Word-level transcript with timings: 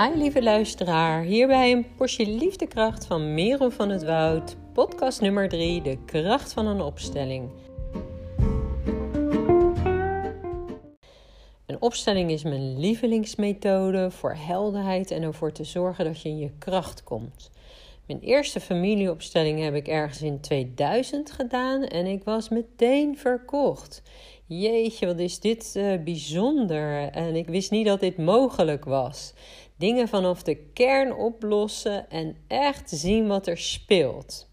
Hi 0.00 0.16
lieve 0.16 0.42
luisteraar, 0.42 1.22
hier 1.22 1.46
bij 1.46 1.72
een 1.72 1.94
portie 1.96 2.26
liefdekracht 2.26 3.06
van 3.06 3.34
Merel 3.34 3.70
van 3.70 3.88
het 3.88 4.04
Woud, 4.04 4.56
podcast 4.72 5.20
nummer 5.20 5.48
3, 5.48 5.82
de 5.82 5.98
kracht 6.04 6.52
van 6.52 6.66
een 6.66 6.80
opstelling. 6.80 7.50
Een 11.66 11.76
opstelling 11.80 12.30
is 12.30 12.42
mijn 12.42 12.78
lievelingsmethode 12.78 14.10
voor 14.10 14.34
helderheid 14.34 15.10
en 15.10 15.22
ervoor 15.22 15.52
te 15.52 15.64
zorgen 15.64 16.04
dat 16.04 16.22
je 16.22 16.28
in 16.28 16.38
je 16.38 16.50
kracht 16.58 17.04
komt. 17.04 17.50
Mijn 18.06 18.20
eerste 18.20 18.60
familieopstelling 18.60 19.62
heb 19.62 19.74
ik 19.74 19.88
ergens 19.88 20.22
in 20.22 20.40
2000 20.40 21.32
gedaan 21.32 21.82
en 21.82 22.06
ik 22.06 22.24
was 22.24 22.48
meteen 22.48 23.18
verkocht. 23.18 24.02
Jeetje, 24.46 25.06
wat 25.06 25.18
is 25.18 25.40
dit 25.40 25.74
uh, 25.76 26.02
bijzonder. 26.02 27.10
En 27.10 27.36
ik 27.36 27.46
wist 27.46 27.70
niet 27.70 27.86
dat 27.86 28.00
dit 28.00 28.16
mogelijk 28.16 28.84
was. 28.84 29.32
Dingen 29.80 30.08
vanaf 30.08 30.42
de 30.42 30.54
kern 30.54 31.14
oplossen 31.14 32.10
en 32.10 32.36
echt 32.46 32.90
zien 32.90 33.26
wat 33.26 33.46
er 33.46 33.58
speelt. 33.58 34.48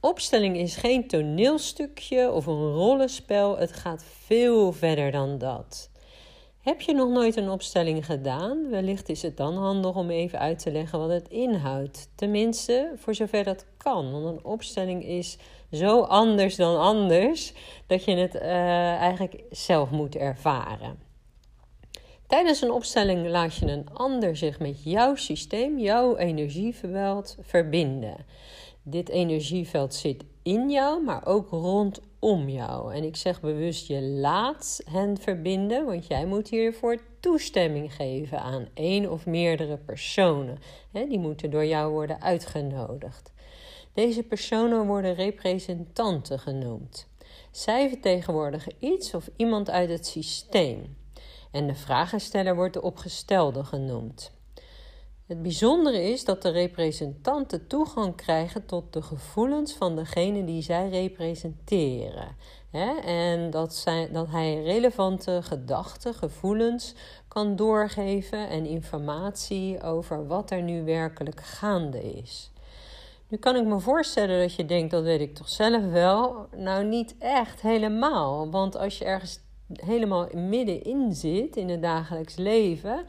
Opstelling 0.00 0.56
is 0.56 0.76
geen 0.76 1.08
toneelstukje 1.08 2.32
of 2.32 2.46
een 2.46 2.72
rollenspel. 2.72 3.58
Het 3.58 3.72
gaat 3.72 4.04
veel 4.24 4.72
verder 4.72 5.10
dan 5.10 5.38
dat. 5.38 5.90
Heb 6.60 6.80
je 6.80 6.94
nog 6.94 7.08
nooit 7.08 7.36
een 7.36 7.50
opstelling 7.50 8.06
gedaan? 8.06 8.70
Wellicht 8.70 9.08
is 9.08 9.22
het 9.22 9.36
dan 9.36 9.56
handig 9.56 9.96
om 9.96 10.10
even 10.10 10.38
uit 10.38 10.58
te 10.58 10.72
leggen 10.72 10.98
wat 10.98 11.10
het 11.10 11.28
inhoudt. 11.28 12.08
Tenminste, 12.14 12.92
voor 12.96 13.14
zover 13.14 13.44
dat 13.44 13.66
kan. 13.76 14.12
Want 14.12 14.24
een 14.24 14.44
opstelling 14.44 15.04
is 15.04 15.38
zo 15.70 16.00
anders 16.00 16.56
dan 16.56 16.78
anders 16.78 17.52
dat 17.86 18.04
je 18.04 18.16
het 18.16 18.34
uh, 18.34 18.42
eigenlijk 18.94 19.42
zelf 19.50 19.90
moet 19.90 20.16
ervaren. 20.16 21.11
Tijdens 22.32 22.60
een 22.60 22.70
opstelling 22.70 23.28
laat 23.28 23.56
je 23.56 23.66
een 23.66 23.86
ander 23.92 24.36
zich 24.36 24.58
met 24.58 24.82
jouw 24.82 25.14
systeem, 25.14 25.78
jouw 25.78 26.16
energieveld 26.16 27.36
verbinden. 27.40 28.16
Dit 28.82 29.08
energieveld 29.08 29.94
zit 29.94 30.24
in 30.42 30.70
jou, 30.70 31.04
maar 31.04 31.26
ook 31.26 31.48
rondom 31.50 32.48
jou. 32.48 32.94
En 32.94 33.04
ik 33.04 33.16
zeg 33.16 33.40
bewust, 33.40 33.86
je 33.86 34.02
laat 34.02 34.80
hen 34.90 35.18
verbinden, 35.18 35.84
want 35.84 36.06
jij 36.06 36.26
moet 36.26 36.48
hiervoor 36.48 36.98
toestemming 37.20 37.94
geven 37.94 38.40
aan 38.40 38.68
één 38.74 39.10
of 39.10 39.26
meerdere 39.26 39.76
personen. 39.76 40.58
die 40.92 41.18
moeten 41.18 41.50
door 41.50 41.64
jou 41.64 41.92
worden 41.92 42.22
uitgenodigd. 42.22 43.32
Deze 43.94 44.22
personen 44.22 44.86
worden 44.86 45.14
representanten 45.14 46.38
genoemd. 46.38 47.08
Zij 47.50 47.88
vertegenwoordigen 47.88 48.72
iets 48.78 49.14
of 49.14 49.28
iemand 49.36 49.70
uit 49.70 49.88
het 49.88 50.06
systeem. 50.06 51.00
En 51.52 51.66
de 51.66 51.74
vragensteller 51.74 52.54
wordt 52.54 52.74
de 52.74 52.82
opgestelde 52.82 53.64
genoemd. 53.64 54.32
Het 55.26 55.42
bijzondere 55.42 56.02
is 56.10 56.24
dat 56.24 56.42
de 56.42 56.50
representanten 56.50 57.66
toegang 57.66 58.14
krijgen 58.14 58.66
tot 58.66 58.92
de 58.92 59.02
gevoelens 59.02 59.72
van 59.72 59.96
degene 59.96 60.44
die 60.44 60.62
zij 60.62 60.88
representeren. 60.88 62.36
En 63.04 63.50
dat, 63.50 63.74
zij, 63.74 64.08
dat 64.12 64.28
hij 64.30 64.62
relevante 64.62 65.40
gedachten, 65.42 66.14
gevoelens 66.14 66.94
kan 67.28 67.56
doorgeven 67.56 68.48
en 68.48 68.66
informatie 68.66 69.82
over 69.82 70.26
wat 70.26 70.50
er 70.50 70.62
nu 70.62 70.84
werkelijk 70.84 71.40
gaande 71.40 72.02
is. 72.02 72.50
Nu 73.28 73.38
kan 73.38 73.56
ik 73.56 73.64
me 73.64 73.78
voorstellen 73.78 74.40
dat 74.40 74.54
je 74.54 74.64
denkt, 74.64 74.90
dat 74.90 75.02
weet 75.02 75.20
ik 75.20 75.34
toch 75.34 75.48
zelf 75.48 75.84
wel. 75.84 76.46
Nou, 76.56 76.84
niet 76.84 77.14
echt 77.18 77.60
helemaal. 77.60 78.50
Want 78.50 78.76
als 78.76 78.98
je 78.98 79.04
ergens 79.04 79.40
helemaal 79.84 80.28
middenin 80.34 81.12
zit 81.12 81.56
in 81.56 81.68
het 81.68 81.82
dagelijks 81.82 82.36
leven, 82.36 83.04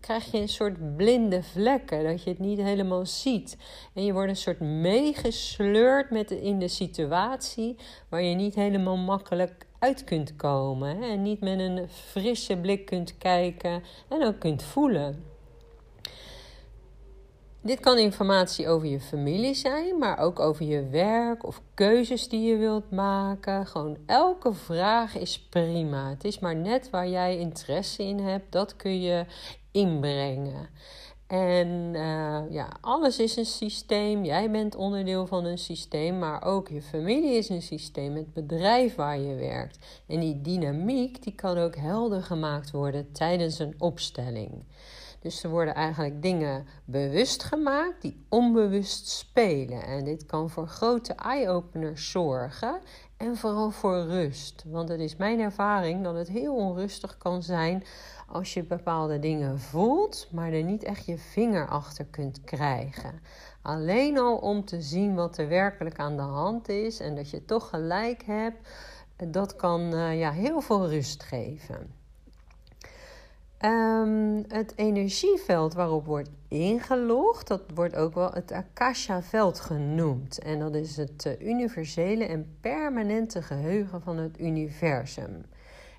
krijg 0.00 0.30
je 0.30 0.38
een 0.38 0.48
soort 0.48 0.96
blinde 0.96 1.42
vlekken, 1.42 2.04
dat 2.04 2.22
je 2.22 2.30
het 2.30 2.38
niet 2.38 2.58
helemaal 2.58 3.06
ziet. 3.06 3.56
En 3.94 4.04
je 4.04 4.12
wordt 4.12 4.28
een 4.28 4.36
soort 4.36 4.60
meegesleurd 4.60 6.10
met 6.10 6.28
de, 6.28 6.42
in 6.42 6.58
de 6.58 6.68
situatie 6.68 7.76
waar 8.08 8.22
je 8.22 8.34
niet 8.34 8.54
helemaal 8.54 8.96
makkelijk 8.96 9.66
uit 9.78 10.04
kunt 10.04 10.36
komen. 10.36 10.96
Hè? 10.96 11.08
En 11.10 11.22
niet 11.22 11.40
met 11.40 11.58
een 11.58 11.88
frisse 11.88 12.56
blik 12.56 12.86
kunt 12.86 13.18
kijken 13.18 13.82
en 14.08 14.24
ook 14.24 14.38
kunt 14.38 14.62
voelen. 14.62 15.24
Dit 17.68 17.80
kan 17.80 17.98
informatie 17.98 18.68
over 18.68 18.88
je 18.88 19.00
familie 19.00 19.54
zijn, 19.54 19.98
maar 19.98 20.18
ook 20.18 20.40
over 20.40 20.64
je 20.64 20.88
werk 20.88 21.46
of 21.46 21.62
keuzes 21.74 22.28
die 22.28 22.48
je 22.48 22.56
wilt 22.56 22.90
maken. 22.90 23.66
Gewoon 23.66 23.96
elke 24.06 24.54
vraag 24.54 25.16
is 25.16 25.40
prima. 25.40 26.08
Het 26.08 26.24
is 26.24 26.38
maar 26.38 26.56
net 26.56 26.90
waar 26.90 27.08
jij 27.08 27.38
interesse 27.38 28.02
in 28.02 28.18
hebt, 28.18 28.52
dat 28.52 28.76
kun 28.76 29.00
je 29.00 29.24
inbrengen. 29.70 30.68
En 31.26 31.68
uh, 31.94 32.40
ja, 32.50 32.68
alles 32.80 33.18
is 33.18 33.36
een 33.36 33.46
systeem. 33.46 34.24
Jij 34.24 34.50
bent 34.50 34.74
onderdeel 34.74 35.26
van 35.26 35.44
een 35.44 35.58
systeem, 35.58 36.18
maar 36.18 36.44
ook 36.44 36.68
je 36.68 36.82
familie 36.82 37.36
is 37.36 37.48
een 37.48 37.62
systeem. 37.62 38.16
Het 38.16 38.34
bedrijf 38.34 38.94
waar 38.94 39.18
je 39.18 39.34
werkt. 39.34 39.78
En 40.06 40.20
die 40.20 40.40
dynamiek 40.40 41.22
die 41.22 41.34
kan 41.34 41.58
ook 41.58 41.76
helder 41.76 42.22
gemaakt 42.22 42.70
worden 42.70 43.12
tijdens 43.12 43.58
een 43.58 43.74
opstelling. 43.78 44.64
Dus 45.20 45.42
er 45.42 45.50
worden 45.50 45.74
eigenlijk 45.74 46.22
dingen 46.22 46.66
bewust 46.84 47.42
gemaakt 47.42 48.02
die 48.02 48.24
onbewust 48.28 49.08
spelen. 49.08 49.82
En 49.82 50.04
dit 50.04 50.26
kan 50.26 50.50
voor 50.50 50.66
grote 50.66 51.12
eye-openers 51.12 52.10
zorgen 52.10 52.80
en 53.16 53.36
vooral 53.36 53.70
voor 53.70 54.04
rust. 54.06 54.64
Want 54.66 54.88
het 54.88 55.00
is 55.00 55.16
mijn 55.16 55.40
ervaring 55.40 56.04
dat 56.04 56.14
het 56.14 56.28
heel 56.28 56.54
onrustig 56.54 57.18
kan 57.18 57.42
zijn 57.42 57.84
als 58.28 58.54
je 58.54 58.64
bepaalde 58.64 59.18
dingen 59.18 59.58
voelt, 59.60 60.28
maar 60.30 60.52
er 60.52 60.62
niet 60.62 60.82
echt 60.82 61.06
je 61.06 61.18
vinger 61.18 61.68
achter 61.68 62.04
kunt 62.04 62.40
krijgen. 62.44 63.20
Alleen 63.62 64.18
al 64.18 64.36
om 64.36 64.64
te 64.64 64.82
zien 64.82 65.14
wat 65.14 65.38
er 65.38 65.48
werkelijk 65.48 65.98
aan 65.98 66.16
de 66.16 66.22
hand 66.22 66.68
is 66.68 67.00
en 67.00 67.14
dat 67.14 67.30
je 67.30 67.44
toch 67.44 67.68
gelijk 67.68 68.22
hebt, 68.22 68.68
dat 69.16 69.56
kan 69.56 69.94
uh, 69.94 70.18
ja, 70.18 70.32
heel 70.32 70.60
veel 70.60 70.88
rust 70.88 71.22
geven. 71.22 71.97
Um, 73.64 74.44
het 74.48 74.72
energieveld 74.76 75.74
waarop 75.74 76.06
wordt 76.06 76.30
ingelogd, 76.48 77.48
dat 77.48 77.62
wordt 77.74 77.96
ook 77.96 78.14
wel 78.14 78.30
het 78.32 78.52
Akasha-veld 78.52 79.60
genoemd. 79.60 80.38
En 80.38 80.58
dat 80.58 80.74
is 80.74 80.96
het 80.96 81.24
uh, 81.26 81.48
universele 81.48 82.24
en 82.24 82.56
permanente 82.60 83.42
geheugen 83.42 84.02
van 84.02 84.16
het 84.16 84.40
universum. 84.40 85.44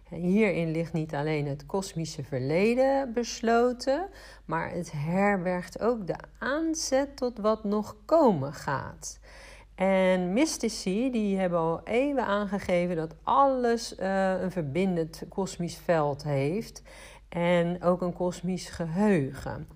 Hierin 0.09 0.72
ligt 0.72 0.94
niet 0.94 1.16
alleen 1.16 1.47
het 1.47 1.66
kosmische 1.66 2.24
verleden 2.24 3.14
besloten, 3.14 4.08
maar 4.46 4.72
het 4.72 4.91
herbergt 4.96 5.81
ook 5.81 6.08
de 6.08 6.18
aanzet 6.38 7.18
tot 7.18 7.38
wat 7.38 7.64
nog 7.64 7.96
komen 8.06 8.53
gaat. 8.53 9.20
En 9.76 10.34
mystici 10.34 11.12
die 11.12 11.38
hebben 11.38 11.59
al 11.59 11.81
eeuwen 11.84 12.26
aangegeven 12.26 12.96
dat 12.96 13.16
alles 13.24 14.00
uh, 14.00 14.41
een 14.41 14.52
verbindend 14.52 15.24
kosmisch 15.30 15.78
veld 15.78 16.24
heeft 16.24 16.81
en 17.29 17.84
ook 17.84 18.01
een 18.01 18.13
kosmisch 18.13 18.69
geheugen. 18.69 19.67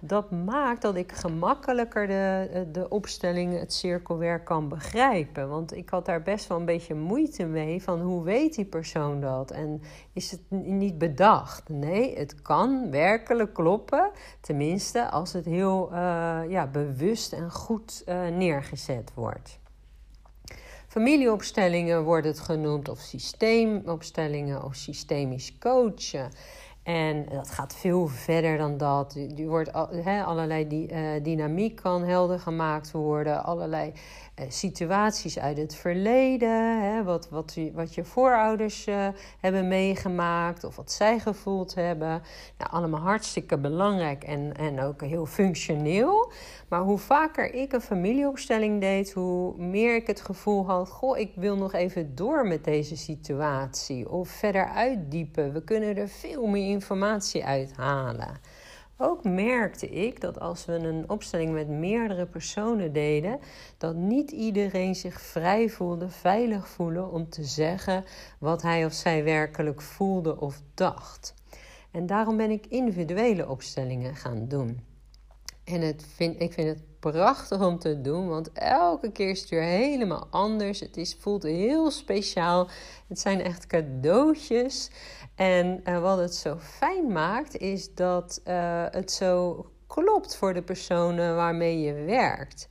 Dat 0.00 0.30
maakt 0.30 0.82
dat 0.82 0.96
ik 0.96 1.12
gemakkelijker 1.12 2.06
de, 2.06 2.66
de 2.72 2.88
opstelling, 2.88 3.58
het 3.58 3.72
cirkelwerk 3.72 4.44
kan 4.44 4.68
begrijpen. 4.68 5.48
Want 5.48 5.76
ik 5.76 5.88
had 5.88 6.06
daar 6.06 6.22
best 6.22 6.46
wel 6.46 6.58
een 6.58 6.64
beetje 6.64 6.94
moeite 6.94 7.44
mee 7.44 7.82
van 7.82 8.00
hoe 8.00 8.22
weet 8.22 8.54
die 8.54 8.64
persoon 8.64 9.20
dat? 9.20 9.50
En 9.50 9.82
is 10.12 10.30
het 10.30 10.40
niet 10.50 10.98
bedacht? 10.98 11.68
Nee, 11.68 12.18
het 12.18 12.42
kan 12.42 12.90
werkelijk 12.90 13.54
kloppen. 13.54 14.10
Tenminste, 14.40 15.10
als 15.10 15.32
het 15.32 15.44
heel 15.44 15.88
uh, 15.92 15.98
ja, 16.48 16.66
bewust 16.66 17.32
en 17.32 17.50
goed 17.50 18.02
uh, 18.08 18.28
neergezet 18.28 19.10
wordt. 19.14 19.58
Familieopstellingen 20.88 22.02
wordt 22.04 22.26
het 22.26 22.40
genoemd, 22.40 22.88
of 22.88 22.98
systeemopstellingen 22.98 24.64
of 24.64 24.74
systemisch 24.74 25.58
coachen. 25.58 26.30
En 26.86 27.26
dat 27.30 27.50
gaat 27.50 27.74
veel 27.76 28.06
verder 28.06 28.58
dan 28.58 28.76
dat. 28.76 29.14
Er 29.36 29.46
wordt 29.46 29.70
he, 30.04 30.22
allerlei 30.22 30.68
die, 30.68 30.92
uh, 30.92 31.22
dynamiek 31.22 31.76
kan 31.76 32.04
helder 32.04 32.40
gemaakt 32.40 32.90
worden. 32.90 33.44
Allerlei 33.44 33.92
situaties 34.48 35.38
uit 35.38 35.56
het 35.56 35.74
verleden. 35.74 36.82
Hè, 36.82 37.04
wat, 37.04 37.28
wat, 37.30 37.56
wat 37.72 37.94
je 37.94 38.04
voorouders 38.04 38.86
uh, 38.86 39.08
hebben 39.40 39.68
meegemaakt. 39.68 40.64
Of 40.64 40.76
wat 40.76 40.92
zij 40.92 41.18
gevoeld 41.18 41.74
hebben. 41.74 42.22
Nou, 42.58 42.70
allemaal 42.70 43.00
hartstikke 43.00 43.58
belangrijk 43.58 44.24
en, 44.24 44.54
en 44.54 44.80
ook 44.80 45.00
heel 45.00 45.26
functioneel. 45.26 46.32
Maar 46.68 46.80
hoe 46.80 46.98
vaker 46.98 47.54
ik 47.54 47.72
een 47.72 47.80
familieopstelling 47.80 48.80
deed, 48.80 49.12
hoe 49.12 49.58
meer 49.58 49.94
ik 49.94 50.06
het 50.06 50.20
gevoel 50.20 50.66
had: 50.66 50.88
goh, 50.88 51.18
ik 51.18 51.32
wil 51.34 51.56
nog 51.56 51.72
even 51.72 52.14
door 52.14 52.46
met 52.46 52.64
deze 52.64 52.96
situatie. 52.96 54.10
Of 54.10 54.28
verder 54.28 54.68
uitdiepen. 54.68 55.52
We 55.52 55.62
kunnen 55.62 55.96
er 55.96 56.08
veel 56.08 56.46
meer 56.46 56.70
informatie 56.70 57.44
uithalen. 57.44 58.40
Ook 58.98 59.24
merkte 59.24 59.88
ik 59.88 60.20
dat 60.20 60.40
als 60.40 60.64
we 60.64 60.72
een 60.72 61.10
opstelling 61.10 61.52
met 61.52 61.68
meerdere 61.68 62.26
personen 62.26 62.92
deden, 62.92 63.38
dat 63.78 63.94
niet 63.94 64.30
iedereen 64.30 64.94
zich 64.94 65.20
vrij 65.20 65.68
voelde, 65.68 66.08
veilig 66.08 66.68
voelde 66.68 67.04
om 67.04 67.28
te 67.28 67.44
zeggen 67.44 68.04
wat 68.38 68.62
hij 68.62 68.84
of 68.84 68.92
zij 68.92 69.24
werkelijk 69.24 69.82
voelde 69.82 70.40
of 70.40 70.62
dacht. 70.74 71.34
En 71.90 72.06
daarom 72.06 72.36
ben 72.36 72.50
ik 72.50 72.66
individuele 72.66 73.48
opstellingen 73.48 74.16
gaan 74.16 74.48
doen. 74.48 74.80
En 75.64 75.80
het 75.80 76.06
vind, 76.14 76.40
ik 76.40 76.52
vind 76.52 76.68
het 76.68 76.82
prachtig 77.00 77.66
om 77.66 77.78
te 77.78 78.00
doen, 78.00 78.28
want 78.28 78.52
elke 78.52 79.12
keer 79.12 79.30
is 79.30 79.40
het 79.40 79.48
weer 79.48 79.62
helemaal 79.62 80.26
anders. 80.30 80.80
Het 80.80 80.96
is, 80.96 81.16
voelt 81.18 81.42
heel 81.42 81.90
speciaal. 81.90 82.68
Het 83.08 83.18
zijn 83.18 83.40
echt 83.40 83.66
cadeautjes. 83.66 84.90
En 85.36 85.80
uh, 85.84 85.98
wat 85.98 86.18
het 86.18 86.34
zo 86.34 86.56
fijn 86.58 87.12
maakt, 87.12 87.56
is 87.56 87.94
dat 87.94 88.40
uh, 88.48 88.84
het 88.90 89.12
zo 89.12 89.66
klopt 89.86 90.36
voor 90.36 90.54
de 90.54 90.62
personen 90.62 91.36
waarmee 91.36 91.80
je 91.80 91.92
werkt. 91.92 92.68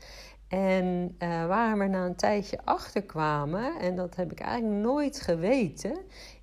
En 0.48 1.16
uh, 1.20 1.46
waar 1.48 1.78
we 1.78 1.88
na 1.88 2.06
een 2.06 2.16
tijdje 2.16 2.60
achter 2.64 3.04
kwamen, 3.04 3.80
en 3.80 3.96
dat 3.96 4.16
heb 4.16 4.32
ik 4.32 4.40
eigenlijk 4.40 4.82
nooit 4.84 5.22
geweten, 5.22 5.98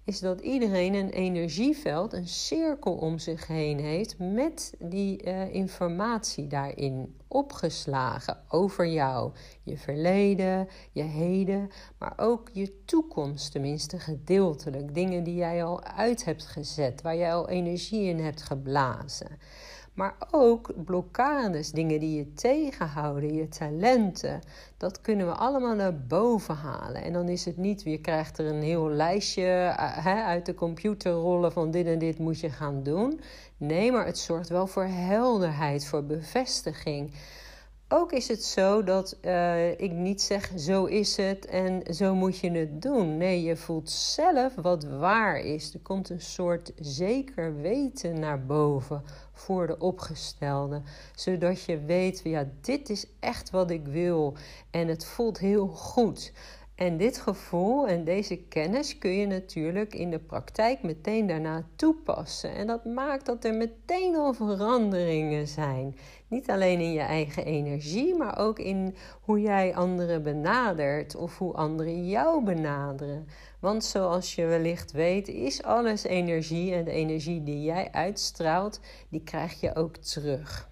is 0.04 0.20
dat 0.20 0.40
iedereen 0.40 0.94
een 0.94 1.10
energieveld, 1.10 2.12
een 2.12 2.28
cirkel 2.28 2.94
om 2.94 3.19
zich 3.19 3.46
heen 3.46 3.78
heeft 3.78 4.19
met 4.19 4.75
die 4.78 5.26
uh, 5.26 5.54
informatie 5.54 6.46
daarin 6.46 7.16
opgeslagen 7.28 8.38
over 8.49 8.87
jou, 8.87 9.32
je 9.62 9.78
verleden, 9.78 10.69
je 10.93 11.02
heden, 11.02 11.70
maar 11.99 12.12
ook 12.16 12.50
je 12.52 12.84
toekomst, 12.84 13.52
tenminste 13.52 13.99
gedeeltelijk. 13.99 14.94
Dingen 14.94 15.25
die 15.25 15.34
jij 15.34 15.64
al 15.64 15.84
uit 15.84 16.25
hebt 16.25 16.46
gezet, 16.46 17.02
waar 17.02 17.16
jij 17.16 17.34
al 17.34 17.48
energie 17.48 18.05
in 18.08 18.19
hebt 18.19 18.43
geblazen. 18.43 19.38
Maar 19.94 20.15
ook 20.31 20.85
blokkades, 20.85 21.71
dingen 21.71 22.00
die 22.00 22.17
je 22.17 22.33
tegenhouden, 22.33 23.35
je 23.35 23.49
talenten. 23.49 24.41
Dat 24.77 25.00
kunnen 25.00 25.27
we 25.27 25.33
allemaal 25.33 25.75
naar 25.75 25.97
boven 25.97 26.55
halen. 26.55 27.03
En 27.03 27.12
dan 27.12 27.29
is 27.29 27.44
het 27.44 27.56
niet, 27.56 27.83
je 27.83 28.00
krijgt 28.00 28.39
er 28.39 28.47
een 28.47 28.62
heel 28.62 28.89
lijstje 28.89 29.75
uh, 29.79 30.27
uit 30.27 30.47
de 30.47 30.55
computer 30.55 31.12
rollen 31.12 31.53
van 31.53 31.71
dit 31.71 31.87
en 31.87 31.99
dit 31.99 32.19
moet 32.19 32.41
je 32.41 32.50
gaan 32.50 32.83
doen. 32.83 33.21
Nee, 33.56 33.93
maar 33.93 34.06
het 34.06 34.19
zorgt 34.19 34.49
wel 34.49 34.67
voor 34.67 34.87
helderheid, 34.87 35.87
voor 35.87 36.05
bevestiging. 36.05 37.12
Ook 37.94 38.12
is 38.12 38.29
het 38.29 38.44
zo 38.44 38.83
dat 38.83 39.19
uh, 39.23 39.71
ik 39.71 39.93
niet 39.93 40.23
zeg 40.23 40.53
zo 40.56 40.85
is 40.85 41.17
het 41.17 41.47
en 41.47 41.94
zo 41.94 42.15
moet 42.15 42.39
je 42.39 42.50
het 42.50 42.83
doen. 42.83 43.17
Nee, 43.17 43.43
je 43.43 43.56
voelt 43.56 43.91
zelf 43.91 44.55
wat 44.55 44.85
waar 44.85 45.39
is. 45.39 45.75
Er 45.75 45.81
komt 45.81 46.11
een 46.11 46.21
soort 46.21 46.73
zeker 46.77 47.56
weten 47.56 48.21
naar 48.21 48.47
boven 48.47 49.03
voor 49.33 49.67
de 49.67 49.79
opgestelde. 49.79 50.83
Zodat 51.15 51.65
je 51.65 51.81
weet, 51.81 52.21
ja, 52.25 52.49
dit 52.61 52.91
is 52.91 53.06
echt 53.21 53.50
wat 53.50 53.71
ik 53.71 53.87
wil. 53.87 54.37
En 54.71 54.89
het 54.89 55.05
voelt 55.05 55.39
heel 55.39 55.67
goed. 55.67 56.33
En 56.75 56.97
dit 56.97 57.19
gevoel 57.19 57.89
en 57.89 58.05
deze 58.05 58.37
kennis 58.37 58.99
kun 58.99 59.11
je 59.11 59.27
natuurlijk 59.27 59.94
in 59.94 60.11
de 60.11 60.19
praktijk 60.19 60.83
meteen 60.83 61.27
daarna 61.27 61.67
toepassen. 61.77 62.55
En 62.55 62.67
dat 62.67 62.85
maakt 62.85 63.27
dat 63.27 63.44
er 63.44 63.55
meteen 63.55 64.17
al 64.17 64.33
veranderingen 64.33 65.49
zijn. 65.49 65.97
Niet 66.32 66.50
alleen 66.50 66.81
in 66.81 66.93
je 66.93 67.00
eigen 67.00 67.44
energie, 67.44 68.14
maar 68.14 68.38
ook 68.38 68.58
in 68.58 68.94
hoe 69.20 69.40
jij 69.40 69.75
anderen 69.75 70.23
benadert 70.23 71.14
of 71.14 71.38
hoe 71.38 71.55
anderen 71.55 72.08
jou 72.08 72.44
benaderen. 72.44 73.29
Want 73.61 73.84
zoals 73.84 74.34
je 74.34 74.46
wellicht 74.46 74.93
weet, 74.93 75.29
is 75.29 75.62
alles 75.62 76.05
energie 76.05 76.75
en 76.75 76.84
de 76.84 76.90
energie 76.90 77.43
die 77.43 77.62
jij 77.62 77.88
uitstraalt, 77.90 78.81
die 79.08 79.23
krijg 79.23 79.61
je 79.61 79.75
ook 79.75 79.96
terug. 79.96 80.69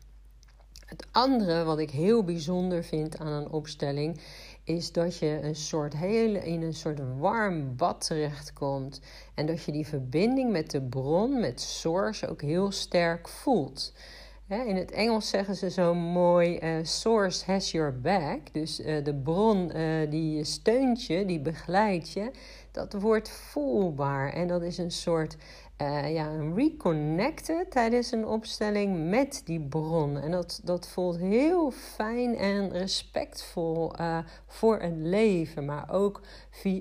Het 0.86 1.06
andere 1.10 1.64
wat 1.64 1.78
ik 1.78 1.90
heel 1.90 2.24
bijzonder 2.24 2.84
vind 2.84 3.18
aan 3.18 3.32
een 3.32 3.50
opstelling 3.50 4.20
is 4.64 4.92
dat 4.92 5.18
je 5.18 5.38
een 5.42 5.56
soort 5.56 5.96
hele, 5.96 6.38
in 6.38 6.62
een 6.62 6.74
soort 6.74 7.00
warm 7.18 7.76
bad 7.76 8.06
terechtkomt. 8.06 9.00
En 9.34 9.46
dat 9.46 9.64
je 9.64 9.72
die 9.72 9.86
verbinding 9.86 10.50
met 10.50 10.70
de 10.70 10.82
bron, 10.82 11.40
met 11.40 11.60
source, 11.60 12.28
ook 12.28 12.42
heel 12.42 12.70
sterk 12.70 13.28
voelt. 13.28 13.92
In 14.50 14.76
het 14.76 14.90
Engels 14.90 15.28
zeggen 15.28 15.54
ze 15.54 15.70
zo 15.70 15.94
mooi: 15.94 16.58
uh, 16.62 16.84
Source 16.84 17.44
has 17.52 17.70
your 17.70 18.00
back. 18.00 18.52
Dus 18.52 18.80
uh, 18.80 19.04
de 19.04 19.14
bron 19.14 19.76
uh, 19.76 20.10
die 20.10 20.44
steunt 20.44 21.06
je, 21.06 21.24
die 21.24 21.40
begeleidt 21.40 22.12
je. 22.12 22.30
Dat 22.70 22.92
wordt 22.92 23.30
voelbaar. 23.30 24.32
En 24.32 24.48
dat 24.48 24.62
is 24.62 24.78
een 24.78 24.90
soort 24.90 25.36
ja, 26.06 26.28
een 26.28 26.54
reconnecten 26.54 27.68
tijdens 27.68 28.12
een 28.12 28.26
opstelling 28.26 29.08
met 29.08 29.42
die 29.44 29.60
bron. 29.60 30.18
En 30.18 30.30
dat, 30.30 30.60
dat 30.64 30.88
voelt 30.88 31.16
heel 31.18 31.70
fijn 31.70 32.36
en 32.36 32.70
respectvol 32.70 33.92
voor 34.46 34.80
het 34.80 34.96
leven. 34.96 35.64
Maar 35.64 35.90
ook 35.90 36.20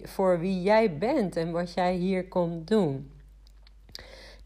voor 0.03 0.39
wie 0.39 0.61
jij 0.61 0.97
bent 0.97 1.35
en 1.35 1.51
wat 1.51 1.73
jij 1.73 1.95
hier 1.95 2.27
komt 2.27 2.67
doen. 2.67 3.11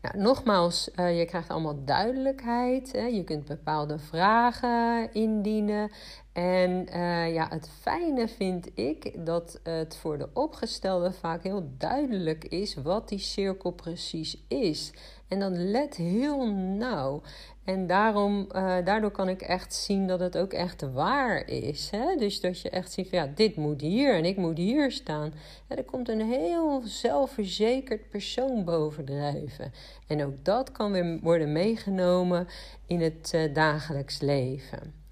Nou, 0.03 0.17
nogmaals, 0.17 0.89
uh, 0.95 1.19
je 1.19 1.25
krijgt 1.25 1.49
allemaal 1.49 1.85
duidelijkheid. 1.85 2.91
Hè? 2.91 3.05
Je 3.05 3.23
kunt 3.23 3.45
bepaalde 3.45 3.99
vragen 3.99 5.13
indienen. 5.13 5.91
En 6.33 6.87
uh, 6.95 7.33
ja, 7.33 7.47
het 7.49 7.69
fijne 7.81 8.27
vind 8.27 8.69
ik 8.73 9.25
dat 9.25 9.59
het 9.63 9.95
voor 9.95 10.17
de 10.17 10.29
opgestelde 10.33 11.11
vaak 11.11 11.43
heel 11.43 11.69
duidelijk 11.77 12.45
is 12.45 12.75
wat 12.75 13.09
die 13.09 13.19
cirkel 13.19 13.71
precies 13.71 14.43
is. 14.47 14.93
En 15.27 15.39
dan 15.39 15.71
let 15.71 15.95
heel 15.95 16.53
nauw. 16.53 17.21
En 17.63 17.87
daarom, 17.87 18.47
uh, 18.51 18.77
daardoor 18.85 19.11
kan 19.11 19.29
ik 19.29 19.41
echt 19.41 19.73
zien 19.73 20.07
dat 20.07 20.19
het 20.19 20.37
ook 20.37 20.53
echt 20.53 20.81
waar 20.81 21.47
is. 21.47 21.89
Hè? 21.91 22.15
Dus 22.15 22.41
dat 22.41 22.59
je 22.59 22.69
echt 22.69 22.91
ziet 22.91 23.09
van 23.09 23.19
ja, 23.19 23.31
dit 23.35 23.55
moet 23.55 23.81
hier 23.81 24.15
en 24.15 24.25
ik 24.25 24.37
moet 24.37 24.57
hier 24.57 24.91
staan. 24.91 25.33
Er 25.67 25.83
komt 25.83 26.09
een 26.09 26.21
heel 26.21 26.81
zelfverzekerd 26.85 28.09
persoon 28.09 28.63
bovendrijven. 28.63 29.73
En 30.07 30.25
ook 30.25 30.45
dat 30.45 30.71
kan 30.71 30.91
weer 30.91 31.19
worden 31.21 31.51
meegenomen 31.51 32.47
in 32.87 33.01
het 33.01 33.31
uh, 33.35 33.53
dagelijks 33.53 34.19
leven. 34.19 35.02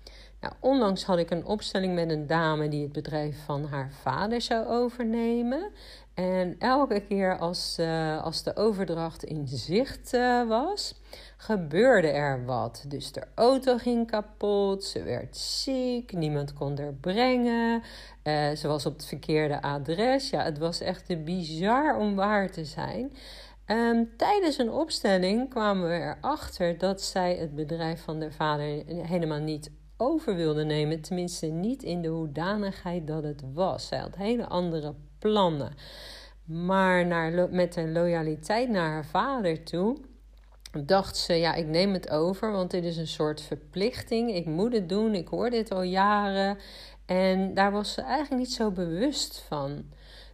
Nou, 0.41 0.53
onlangs 0.59 1.03
had 1.03 1.17
ik 1.17 1.31
een 1.31 1.45
opstelling 1.45 1.93
met 1.95 2.09
een 2.09 2.27
dame 2.27 2.67
die 2.67 2.83
het 2.83 2.91
bedrijf 2.91 3.43
van 3.45 3.65
haar 3.65 3.91
vader 3.91 4.41
zou 4.41 4.67
overnemen. 4.67 5.71
En 6.13 6.55
elke 6.59 6.99
keer 6.99 7.37
als, 7.37 7.77
uh, 7.79 8.23
als 8.23 8.43
de 8.43 8.55
overdracht 8.55 9.23
in 9.23 9.47
zicht 9.47 10.13
uh, 10.13 10.47
was, 10.47 11.01
gebeurde 11.37 12.07
er 12.07 12.45
wat. 12.45 12.85
Dus 12.87 13.11
de 13.11 13.23
auto 13.35 13.77
ging 13.77 14.07
kapot, 14.07 14.83
ze 14.83 15.03
werd 15.03 15.37
ziek, 15.37 16.13
niemand 16.13 16.53
kon 16.53 16.77
er 16.77 16.93
brengen. 16.93 17.81
Uh, 18.23 18.51
ze 18.51 18.67
was 18.67 18.85
op 18.85 18.93
het 18.93 19.05
verkeerde 19.05 19.61
adres. 19.61 20.29
Ja, 20.29 20.43
het 20.43 20.57
was 20.57 20.81
echt 20.81 21.23
bizar 21.23 21.97
om 21.97 22.15
waar 22.15 22.51
te 22.51 22.65
zijn. 22.65 23.13
Um, 23.67 24.09
tijdens 24.17 24.57
een 24.57 24.71
opstelling 24.71 25.49
kwamen 25.49 25.89
we 25.89 26.15
erachter 26.15 26.77
dat 26.77 27.01
zij 27.01 27.35
het 27.35 27.55
bedrijf 27.55 28.03
van 28.03 28.19
de 28.19 28.31
vader 28.31 28.83
helemaal 28.87 29.39
niet 29.39 29.71
over 30.01 30.35
wilde 30.35 30.63
nemen. 30.63 31.01
Tenminste, 31.01 31.45
niet 31.45 31.83
in 31.83 32.01
de 32.01 32.07
hoedanigheid 32.07 33.07
dat 33.07 33.23
het 33.23 33.43
was. 33.53 33.87
Zij 33.87 33.99
had 33.99 34.15
hele 34.15 34.47
andere 34.47 34.95
plannen. 35.19 35.73
Maar 36.45 37.05
naar, 37.05 37.49
met 37.49 37.75
een 37.75 37.91
loyaliteit 37.91 38.69
naar 38.69 38.89
haar 38.89 39.05
vader 39.05 39.63
toe 39.63 39.97
dacht 40.85 41.17
ze, 41.17 41.33
ja, 41.33 41.53
ik 41.53 41.67
neem 41.67 41.93
het 41.93 42.09
over, 42.09 42.51
want 42.51 42.71
dit 42.71 42.83
is 42.83 42.97
een 42.97 43.07
soort 43.07 43.41
verplichting. 43.41 44.33
Ik 44.35 44.45
moet 44.45 44.73
het 44.73 44.89
doen, 44.89 45.15
ik 45.15 45.27
hoor 45.27 45.49
dit 45.49 45.71
al 45.71 45.83
jaren. 45.83 46.57
En 47.05 47.53
daar 47.53 47.71
was 47.71 47.93
ze 47.93 48.01
eigenlijk 48.01 48.41
niet 48.41 48.53
zo 48.53 48.71
bewust 48.71 49.39
van. 49.47 49.83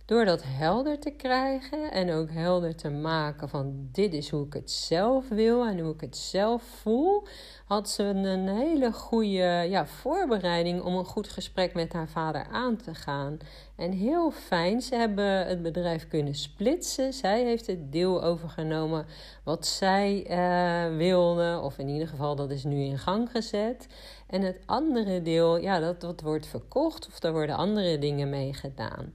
Door 0.08 0.26
dat 0.26 0.44
helder 0.46 1.00
te 1.00 1.10
krijgen 1.10 1.92
en 1.92 2.12
ook 2.12 2.32
helder 2.32 2.76
te 2.76 2.90
maken 2.90 3.50
van 3.50 3.90
dit 3.92 4.14
is 4.14 4.30
hoe 4.30 4.46
ik 4.46 4.54
het 4.54 4.72
zelf 4.72 5.30
wil 5.30 5.66
en 5.66 5.80
hoe 5.80 5.94
ik 5.94 6.02
het 6.02 6.18
zelf 6.18 6.64
voel, 6.64 7.28
had 7.66 7.90
ze 7.90 8.04
een 8.04 8.48
hele 8.48 8.92
goede 8.92 9.66
ja, 9.70 9.86
voorbereiding 9.86 10.82
om 10.82 10.96
een 10.96 11.06
goed 11.06 11.28
gesprek 11.30 11.74
met 11.74 11.94
haar 11.94 12.08
vader 12.08 12.48
aan 12.52 12.78
te 12.78 12.96
gaan. 12.96 13.38
En 13.76 13.92
heel 13.92 14.32
fijn, 14.32 14.82
ze 14.82 14.96
hebben 14.96 15.48
het 15.48 15.62
bedrijf 15.62 16.08
kunnen 16.08 16.36
splitsen. 16.36 17.14
Zij 17.14 17.44
heeft 17.44 17.68
het 17.68 17.92
deel 17.92 18.24
overgenomen 18.24 19.06
wat 19.44 19.66
zij 19.66 20.26
uh, 20.30 20.98
wilde, 20.98 21.60
of 21.64 21.78
in 21.78 21.88
ieder 21.88 22.08
geval 22.08 22.36
dat 22.36 22.52
is 22.52 22.64
nu 22.64 22.84
in 22.84 22.98
gang 22.98 23.32
gezet. 23.32 23.88
En 24.28 24.42
het 24.42 24.58
andere 24.66 25.22
deel, 25.22 25.58
ja, 25.58 25.80
dat, 25.80 26.02
dat 26.02 26.22
wordt 26.22 26.48
verkocht 26.48 27.08
of 27.08 27.20
daar 27.20 27.32
worden 27.32 27.56
andere 27.56 28.00
dingen 28.00 28.30
mee 28.30 28.54
gedaan. 28.54 29.14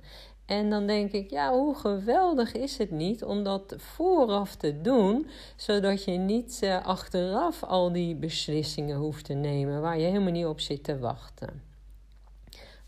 En 0.52 0.70
dan 0.70 0.86
denk 0.86 1.12
ik, 1.12 1.30
ja, 1.30 1.52
hoe 1.52 1.74
geweldig 1.74 2.52
is 2.52 2.78
het 2.78 2.90
niet 2.90 3.24
om 3.24 3.42
dat 3.42 3.74
vooraf 3.76 4.56
te 4.56 4.80
doen, 4.80 5.26
zodat 5.56 6.04
je 6.04 6.12
niet 6.12 6.60
uh, 6.64 6.86
achteraf 6.86 7.62
al 7.62 7.92
die 7.92 8.14
beslissingen 8.14 8.96
hoeft 8.96 9.24
te 9.24 9.32
nemen 9.32 9.80
waar 9.80 9.98
je 9.98 10.06
helemaal 10.06 10.32
niet 10.32 10.46
op 10.46 10.60
zit 10.60 10.84
te 10.84 10.98
wachten. 10.98 11.71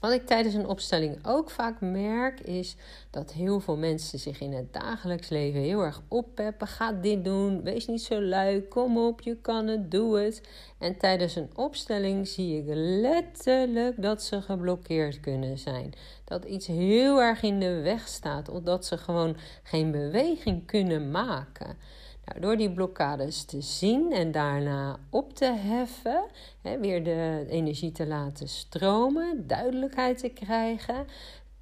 Wat 0.05 0.13
ik 0.13 0.27
tijdens 0.27 0.55
een 0.55 0.67
opstelling 0.67 1.27
ook 1.27 1.51
vaak 1.51 1.81
merk, 1.81 2.41
is 2.41 2.77
dat 3.11 3.33
heel 3.33 3.61
veel 3.61 3.77
mensen 3.77 4.19
zich 4.19 4.41
in 4.41 4.53
het 4.53 4.73
dagelijks 4.73 5.29
leven 5.29 5.61
heel 5.61 5.83
erg 5.83 6.03
oppeppen. 6.09 6.67
Ga 6.67 6.93
dit 6.93 7.25
doen, 7.25 7.63
wees 7.63 7.87
niet 7.87 8.03
zo 8.03 8.21
lui, 8.21 8.69
kom 8.69 8.99
op, 8.99 9.21
je 9.21 9.37
kan 9.37 9.67
het, 9.67 9.91
doe 9.91 10.19
het. 10.19 10.43
En 10.79 10.99
tijdens 10.99 11.37
een 11.37 11.51
opstelling 11.55 12.29
zie 12.29 12.59
ik 12.59 12.65
letterlijk 13.01 14.03
dat 14.03 14.23
ze 14.23 14.43
geblokkeerd 14.43 15.21
kunnen 15.21 15.59
zijn. 15.59 15.93
Dat 16.25 16.45
iets 16.45 16.67
heel 16.67 17.21
erg 17.21 17.43
in 17.43 17.61
de 17.61 17.81
weg 17.81 18.09
staat, 18.09 18.49
of 18.49 18.63
dat 18.63 18.87
ze 18.87 18.99
gewoon 18.99 19.37
geen 19.63 19.91
beweging 19.91 20.67
kunnen 20.67 21.11
maken. 21.11 21.77
Nou, 22.25 22.41
door 22.41 22.57
die 22.57 22.73
blokkades 22.73 23.45
te 23.45 23.61
zien 23.61 24.13
en 24.13 24.33
daarna 24.33 24.99
op 25.11 25.35
te 25.35 25.53
heffen, 25.53 26.25
hè, 26.63 26.79
weer 26.79 27.05
de 27.05 27.47
energie 27.49 27.93
te 27.93 28.07
laten 28.07 28.49
stromen, 28.49 29.47
duidelijkheid 29.47 30.19
te 30.19 30.29
krijgen, 30.29 31.07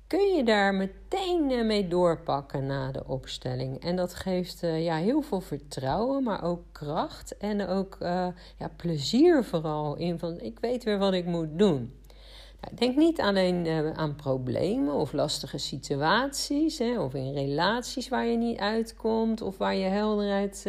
kun 0.07 0.35
je 0.35 0.45
daar 0.45 0.75
meteen 0.75 1.50
eh, 1.50 1.64
mee 1.64 1.88
doorpakken 1.88 2.66
na 2.66 2.92
de 2.92 3.07
opstelling. 3.07 3.81
En 3.81 3.97
dat 3.97 4.14
geeft 4.14 4.62
uh, 4.62 4.85
ja, 4.85 4.97
heel 4.97 5.23
veel 5.23 5.40
vertrouwen, 5.40 6.23
maar 6.23 6.45
ook 6.45 6.62
kracht 6.73 7.37
en 7.37 7.66
ook 7.66 7.97
uh, 8.02 8.26
ja, 8.59 8.71
plezier 8.76 9.45
vooral 9.45 9.97
in 9.97 10.19
van 10.19 10.40
ik 10.40 10.59
weet 10.61 10.85
weer 10.85 10.99
wat 10.99 11.12
ik 11.12 11.25
moet 11.25 11.59
doen. 11.59 11.92
Denk 12.71 12.97
niet 12.97 13.21
alleen 13.21 13.66
uh, 13.66 13.90
aan 13.90 14.16
problemen 14.16 14.95
of 14.95 15.12
lastige 15.12 15.59
situaties 15.59 16.78
hè, 16.78 17.00
of 17.00 17.14
in 17.14 17.33
relaties 17.33 18.09
waar 18.09 18.26
je 18.26 18.37
niet 18.37 18.59
uitkomt 18.59 19.40
of 19.40 19.59
waar 19.59 19.75
je 19.75 19.85
helderheid 19.85 20.66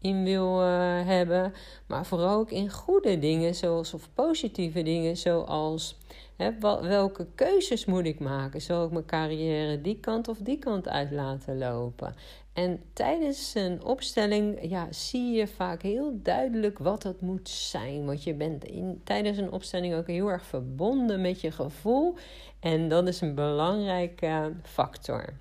in 0.00 0.24
wil 0.24 0.58
hebben, 1.04 1.52
maar 1.86 2.06
vooral 2.06 2.38
ook 2.38 2.50
in 2.50 2.70
goede 2.70 3.18
dingen 3.18 3.54
zoals 3.54 3.94
of 3.94 4.08
positieve 4.14 4.82
dingen 4.82 5.16
zoals 5.16 5.98
welke 6.60 7.26
keuzes 7.34 7.84
moet 7.84 8.06
ik 8.06 8.20
maken? 8.20 8.60
Zal 8.60 8.84
ik 8.84 8.90
mijn 8.90 9.04
carrière 9.04 9.80
die 9.80 10.00
kant 10.00 10.28
of 10.28 10.38
die 10.38 10.58
kant 10.58 10.88
uit 10.88 11.10
laten 11.10 11.58
lopen? 11.58 12.14
En 12.54 12.82
tijdens 12.92 13.54
een 13.54 13.84
opstelling 13.84 14.70
ja, 14.70 14.92
zie 14.92 15.32
je 15.32 15.46
vaak 15.46 15.82
heel 15.82 16.18
duidelijk 16.22 16.78
wat 16.78 17.02
dat 17.02 17.20
moet 17.20 17.48
zijn. 17.48 18.04
Want 18.04 18.24
je 18.24 18.34
bent 18.34 18.64
in, 18.64 19.00
tijdens 19.04 19.38
een 19.38 19.52
opstelling 19.52 19.94
ook 19.94 20.06
heel 20.06 20.28
erg 20.28 20.44
verbonden 20.44 21.20
met 21.20 21.40
je 21.40 21.50
gevoel. 21.50 22.14
En 22.60 22.88
dat 22.88 23.08
is 23.08 23.20
een 23.20 23.34
belangrijke 23.34 24.52
factor. 24.62 25.34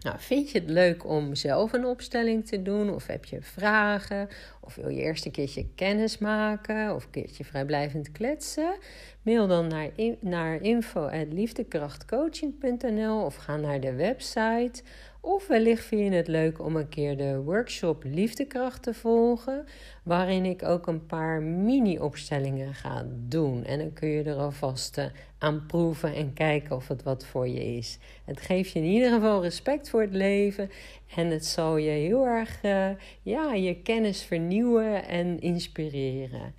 Nou, 0.00 0.16
vind 0.18 0.50
je 0.50 0.58
het 0.58 0.70
leuk 0.70 1.06
om 1.06 1.34
zelf 1.34 1.72
een 1.72 1.86
opstelling 1.86 2.46
te 2.46 2.62
doen? 2.62 2.94
Of 2.94 3.06
heb 3.06 3.24
je 3.24 3.42
vragen? 3.42 4.28
Of 4.60 4.74
wil 4.74 4.88
je 4.88 5.00
eerst 5.00 5.24
een 5.24 5.32
keertje 5.32 5.66
kennis 5.74 6.18
maken? 6.18 6.94
Of 6.94 7.04
een 7.04 7.10
keertje 7.10 7.44
vrijblijvend 7.44 8.12
kletsen? 8.12 8.74
Mail 9.22 9.46
dan 9.46 9.66
naar, 9.66 9.90
naar 10.20 10.62
info.liefdekrachtcoaching.nl 10.62 13.24
of 13.24 13.36
ga 13.36 13.56
naar 13.56 13.80
de 13.80 13.92
website. 13.92 14.82
Of 15.22 15.46
wellicht 15.46 15.84
vind 15.84 16.00
je 16.00 16.16
het 16.16 16.28
leuk 16.28 16.64
om 16.64 16.76
een 16.76 16.88
keer 16.88 17.16
de 17.16 17.42
workshop 17.42 18.04
Liefdekracht 18.04 18.82
te 18.82 18.94
volgen, 18.94 19.66
waarin 20.02 20.44
ik 20.44 20.62
ook 20.62 20.86
een 20.86 21.06
paar 21.06 21.42
mini-opstellingen 21.42 22.74
ga 22.74 23.06
doen. 23.28 23.64
En 23.64 23.78
dan 23.78 23.92
kun 23.92 24.08
je 24.08 24.22
er 24.22 24.36
alvast 24.36 24.98
uh, 24.98 25.04
aan 25.38 25.66
proeven 25.66 26.14
en 26.14 26.32
kijken 26.32 26.76
of 26.76 26.88
het 26.88 27.02
wat 27.02 27.26
voor 27.26 27.48
je 27.48 27.76
is. 27.76 27.98
Het 28.24 28.40
geeft 28.40 28.70
je 28.70 28.78
in 28.78 28.84
ieder 28.84 29.12
geval 29.12 29.42
respect 29.42 29.90
voor 29.90 30.00
het 30.00 30.14
leven 30.14 30.70
en 31.16 31.26
het 31.26 31.46
zal 31.46 31.76
je 31.76 31.90
heel 31.90 32.26
erg 32.26 32.62
uh, 32.64 32.88
ja, 33.22 33.54
je 33.54 33.82
kennis 33.82 34.22
vernieuwen 34.22 35.04
en 35.04 35.40
inspireren. 35.40 36.54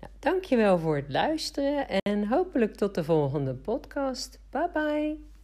Nou, 0.00 0.12
dankjewel 0.18 0.78
voor 0.78 0.96
het 0.96 1.08
luisteren 1.08 1.86
en 1.88 2.28
hopelijk 2.28 2.74
tot 2.74 2.94
de 2.94 3.04
volgende 3.04 3.54
podcast. 3.54 4.40
Bye 4.50 4.70
bye. 4.72 5.35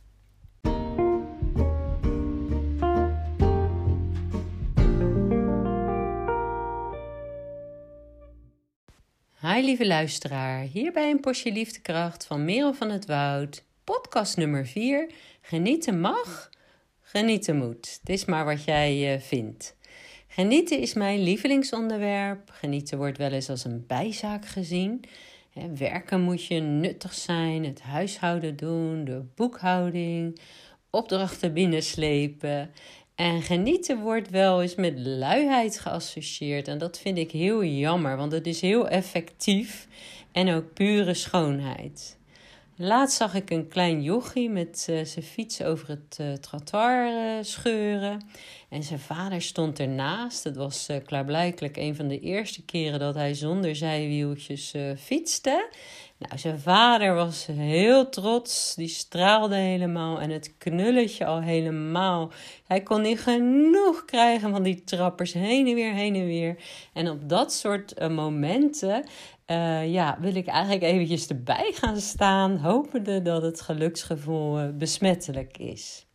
Hi 9.52 9.64
lieve 9.64 9.86
luisteraar, 9.86 10.60
hier 10.60 10.92
bij 10.92 11.10
een 11.10 11.20
portie 11.20 11.52
liefdekracht 11.52 12.26
van 12.26 12.44
Merel 12.44 12.74
van 12.74 12.90
het 12.90 13.06
Woud. 13.06 13.64
Podcast 13.84 14.36
nummer 14.36 14.66
4. 14.66 15.10
Genieten 15.40 16.00
mag, 16.00 16.50
genieten 17.00 17.56
moet. 17.56 17.98
Het 18.00 18.08
is 18.08 18.24
maar 18.24 18.44
wat 18.44 18.64
jij 18.64 19.14
uh, 19.14 19.20
vindt. 19.20 19.76
Genieten 20.26 20.78
is 20.78 20.94
mijn 20.94 21.22
lievelingsonderwerp. 21.22 22.50
Genieten 22.52 22.98
wordt 22.98 23.18
wel 23.18 23.30
eens 23.30 23.50
als 23.50 23.64
een 23.64 23.84
bijzaak 23.86 24.46
gezien. 24.46 25.04
werken 25.76 26.20
moet 26.20 26.46
je 26.46 26.60
nuttig 26.60 27.14
zijn, 27.14 27.64
het 27.64 27.80
huishouden 27.80 28.56
doen, 28.56 29.04
de 29.04 29.24
boekhouding, 29.34 30.40
opdrachten 30.90 31.52
binnenslepen. 31.52 32.70
En 33.22 33.42
genieten 33.42 33.98
wordt 33.98 34.30
wel 34.30 34.62
eens 34.62 34.74
met 34.74 34.98
luiheid 34.98 35.78
geassocieerd. 35.78 36.68
En 36.68 36.78
dat 36.78 36.98
vind 36.98 37.18
ik 37.18 37.30
heel 37.30 37.64
jammer, 37.64 38.16
want 38.16 38.32
het 38.32 38.46
is 38.46 38.60
heel 38.60 38.88
effectief 38.88 39.88
en 40.32 40.54
ook 40.54 40.72
pure 40.72 41.14
schoonheid. 41.14 42.18
Laatst 42.76 43.16
zag 43.16 43.34
ik 43.34 43.50
een 43.50 43.68
klein 43.68 44.02
jochie 44.02 44.50
met 44.50 44.86
uh, 44.90 45.04
zijn 45.04 45.24
fiets 45.24 45.62
over 45.62 45.88
het 45.88 46.18
uh, 46.20 46.32
trottoir 46.32 47.06
uh, 47.06 47.42
scheuren. 47.42 48.24
En 48.72 48.82
zijn 48.82 48.98
vader 48.98 49.42
stond 49.42 49.78
ernaast. 49.78 50.44
Het 50.44 50.56
was 50.56 50.88
klaarblijkelijk 51.04 51.76
een 51.76 51.96
van 51.96 52.08
de 52.08 52.20
eerste 52.20 52.64
keren 52.64 52.98
dat 52.98 53.14
hij 53.14 53.34
zonder 53.34 53.76
zijwieltjes 53.76 54.74
fietste. 54.98 55.68
Nou, 56.18 56.38
zijn 56.38 56.58
vader 56.58 57.14
was 57.14 57.46
heel 57.46 58.08
trots. 58.08 58.74
Die 58.74 58.88
straalde 58.88 59.56
helemaal. 59.56 60.20
En 60.20 60.30
het 60.30 60.54
knulletje 60.58 61.26
al 61.26 61.40
helemaal. 61.40 62.32
Hij 62.66 62.80
kon 62.80 63.02
niet 63.02 63.20
genoeg 63.20 64.04
krijgen 64.04 64.50
van 64.50 64.62
die 64.62 64.84
trappers. 64.84 65.32
Heen 65.32 65.66
en 65.66 65.74
weer, 65.74 65.92
heen 65.92 66.14
en 66.14 66.26
weer. 66.26 66.56
En 66.92 67.10
op 67.10 67.28
dat 67.28 67.52
soort 67.52 68.08
momenten 68.08 69.04
uh, 69.46 69.92
ja, 69.92 70.18
wil 70.20 70.34
ik 70.34 70.46
eigenlijk 70.46 70.82
eventjes 70.82 71.26
erbij 71.26 71.72
gaan 71.74 72.00
staan, 72.00 72.56
hopende 72.56 73.22
dat 73.22 73.42
het 73.42 73.60
geluksgevoel 73.60 74.76
besmettelijk 74.76 75.58
is. 75.58 76.06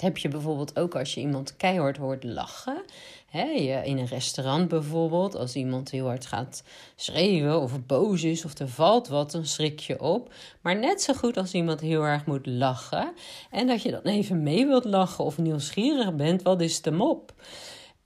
Heb 0.00 0.18
je 0.18 0.28
bijvoorbeeld 0.28 0.78
ook 0.78 0.96
als 0.96 1.14
je 1.14 1.20
iemand 1.20 1.56
keihard 1.56 1.96
hoort 1.96 2.24
lachen. 2.24 2.82
Hè, 3.30 3.44
in 3.84 3.98
een 3.98 4.06
restaurant 4.06 4.68
bijvoorbeeld, 4.68 5.36
als 5.36 5.54
iemand 5.54 5.90
heel 5.90 6.06
hard 6.06 6.26
gaat 6.26 6.62
schreeuwen 6.96 7.60
of 7.60 7.86
boos 7.86 8.22
is 8.22 8.44
of 8.44 8.58
er 8.58 8.68
valt 8.68 9.08
wat, 9.08 9.30
dan 9.30 9.46
schrik 9.46 9.80
je 9.80 10.00
op. 10.00 10.32
Maar 10.60 10.78
net 10.78 11.02
zo 11.02 11.14
goed 11.14 11.36
als 11.36 11.52
iemand 11.52 11.80
heel 11.80 12.02
erg 12.02 12.26
moet 12.26 12.46
lachen 12.46 13.12
en 13.50 13.66
dat 13.66 13.82
je 13.82 13.90
dan 13.90 14.02
even 14.02 14.42
mee 14.42 14.66
wilt 14.66 14.84
lachen 14.84 15.24
of 15.24 15.38
nieuwsgierig 15.38 16.14
bent, 16.14 16.42
wat 16.42 16.60
is 16.60 16.82
de 16.82 16.90
mop? 16.90 17.32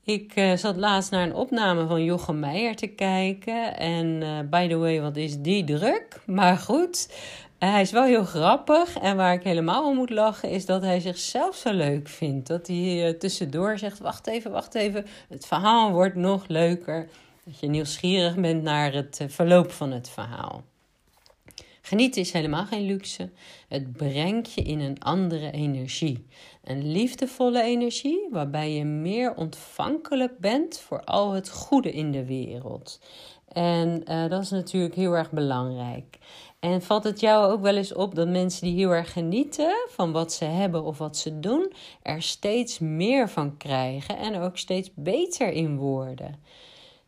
Ik 0.05 0.35
uh, 0.35 0.55
zat 0.55 0.75
laatst 0.75 1.11
naar 1.11 1.23
een 1.23 1.35
opname 1.35 1.87
van 1.87 2.03
Jochem 2.03 2.39
Meijer 2.39 2.75
te 2.75 2.87
kijken. 2.87 3.77
En 3.77 4.21
uh, 4.21 4.39
by 4.49 4.67
the 4.67 4.77
way, 4.77 5.01
wat 5.01 5.15
is 5.15 5.37
die 5.37 5.63
druk? 5.63 6.21
Maar 6.25 6.57
goed, 6.57 7.09
hij 7.71 7.81
is 7.81 7.91
wel 7.91 8.03
heel 8.03 8.23
grappig. 8.23 8.97
En 8.97 9.15
waar 9.15 9.33
ik 9.33 9.43
helemaal 9.43 9.87
om 9.87 9.95
moet 9.95 10.09
lachen, 10.09 10.49
is 10.49 10.65
dat 10.65 10.81
hij 10.81 10.99
zichzelf 10.99 11.55
zo 11.55 11.73
leuk 11.73 12.07
vindt. 12.07 12.47
Dat 12.47 12.67
hij 12.67 13.15
tussendoor 13.19 13.77
zegt: 13.77 13.99
Wacht 13.99 14.27
even, 14.27 14.51
wacht 14.51 14.75
even. 14.75 15.05
Het 15.29 15.45
verhaal 15.45 15.91
wordt 15.91 16.15
nog 16.15 16.47
leuker. 16.47 17.09
Dat 17.43 17.59
je 17.59 17.67
nieuwsgierig 17.67 18.35
bent 18.35 18.63
naar 18.63 18.93
het 18.93 19.19
verloop 19.27 19.71
van 19.71 19.91
het 19.91 20.09
verhaal. 20.09 20.63
Genieten 21.85 22.21
is 22.21 22.31
helemaal 22.31 22.65
geen 22.65 22.85
luxe. 22.85 23.29
Het 23.67 23.93
brengt 23.93 24.53
je 24.53 24.61
in 24.61 24.79
een 24.79 24.99
andere 24.99 25.51
energie. 25.51 26.27
Een 26.63 26.91
liefdevolle 26.91 27.61
energie 27.61 28.27
waarbij 28.31 28.73
je 28.73 28.85
meer 28.85 29.35
ontvankelijk 29.35 30.39
bent 30.39 30.79
voor 30.79 31.03
al 31.03 31.31
het 31.31 31.49
goede 31.49 31.91
in 31.91 32.11
de 32.11 32.25
wereld. 32.25 32.99
En 33.47 34.01
uh, 34.07 34.29
dat 34.29 34.41
is 34.41 34.49
natuurlijk 34.49 34.95
heel 34.95 35.13
erg 35.13 35.31
belangrijk. 35.31 36.17
En 36.63 36.81
valt 36.81 37.03
het 37.03 37.19
jou 37.19 37.51
ook 37.51 37.61
wel 37.61 37.75
eens 37.75 37.93
op 37.93 38.15
dat 38.15 38.27
mensen 38.27 38.67
die 38.67 38.75
heel 38.75 38.89
erg 38.89 39.13
genieten 39.13 39.87
van 39.89 40.11
wat 40.11 40.33
ze 40.33 40.45
hebben 40.45 40.83
of 40.83 40.97
wat 40.97 41.17
ze 41.17 41.39
doen, 41.39 41.73
er 42.01 42.21
steeds 42.21 42.79
meer 42.79 43.29
van 43.29 43.57
krijgen 43.57 44.17
en 44.17 44.41
ook 44.41 44.57
steeds 44.57 44.89
beter 44.95 45.51
in 45.51 45.77
worden? 45.77 46.39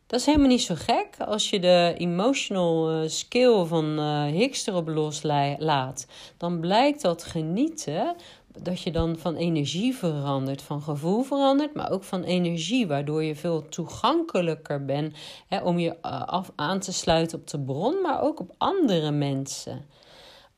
Dat 0.06 0.20
is 0.20 0.26
helemaal 0.26 0.48
niet 0.48 0.62
zo 0.62 0.74
gek 0.78 1.16
als 1.18 1.50
je 1.50 1.60
de 1.60 1.94
emotional 1.98 2.90
eh, 2.90 3.08
skill 3.08 3.64
van 3.64 3.98
uh, 3.98 4.24
Hicks 4.24 4.66
erop 4.66 4.88
loslaat. 4.88 6.06
Dan 6.36 6.60
blijkt 6.60 7.02
dat 7.02 7.24
genieten, 7.24 8.16
dat 8.62 8.80
je 8.80 8.90
dan 8.90 9.18
van 9.18 9.34
energie 9.34 9.94
verandert, 9.94 10.62
van 10.62 10.82
gevoel 10.82 11.22
verandert, 11.22 11.74
maar 11.74 11.90
ook 11.90 12.04
van 12.04 12.22
energie, 12.22 12.86
waardoor 12.86 13.22
je 13.22 13.36
veel 13.36 13.68
toegankelijker 13.68 14.84
bent 14.84 15.16
hè, 15.48 15.58
om 15.62 15.78
je 15.78 15.96
eh, 16.00 16.22
af, 16.22 16.52
aan 16.56 16.78
te 16.78 16.92
sluiten 16.92 17.38
op 17.38 17.48
de 17.48 17.60
bron, 17.60 18.00
maar 18.00 18.22
ook 18.22 18.40
op 18.40 18.54
andere 18.58 19.10
mensen. 19.10 19.84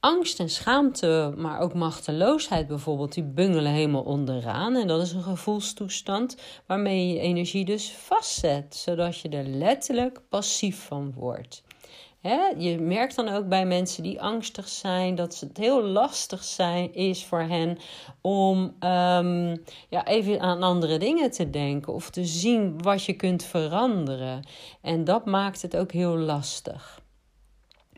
Angst 0.01 0.41
en 0.41 0.51
schaamte, 0.51 1.35
maar 1.37 1.61
ook 1.61 1.75
machteloosheid 1.75 2.67
bijvoorbeeld, 2.67 3.13
die 3.13 3.25
bungelen 3.25 3.73
helemaal 3.73 4.03
onderaan. 4.03 4.77
En 4.77 4.87
dat 4.87 5.03
is 5.03 5.13
een 5.13 5.23
gevoelstoestand 5.23 6.37
waarmee 6.67 7.07
je 7.07 7.15
je 7.15 7.21
energie 7.21 7.65
dus 7.65 7.93
vastzet, 7.93 8.77
zodat 8.77 9.21
je 9.21 9.29
er 9.29 9.47
letterlijk 9.47 10.21
passief 10.29 10.87
van 10.87 11.13
wordt. 11.13 11.63
Je 12.57 12.79
merkt 12.81 13.17
dan 13.17 13.29
ook 13.29 13.49
bij 13.49 13.67
mensen 13.67 14.03
die 14.03 14.23
angstig 14.23 14.69
zijn 14.69 15.15
dat 15.15 15.41
het 15.41 15.57
heel 15.57 15.83
lastig 15.83 16.45
zijn, 16.45 16.95
is 16.95 17.25
voor 17.25 17.43
hen 17.43 17.79
om 18.21 18.59
um, 18.81 19.63
ja, 19.89 20.07
even 20.07 20.41
aan 20.41 20.63
andere 20.63 20.99
dingen 20.99 21.31
te 21.31 21.51
denken 21.51 21.93
of 21.93 22.11
te 22.11 22.25
zien 22.25 22.83
wat 22.83 23.05
je 23.05 23.13
kunt 23.13 23.45
veranderen. 23.45 24.47
En 24.83 25.05
dat 25.05 25.25
maakt 25.27 25.63
het 25.63 25.77
ook 25.77 25.93
heel 25.93 26.17
lastig. 26.19 27.01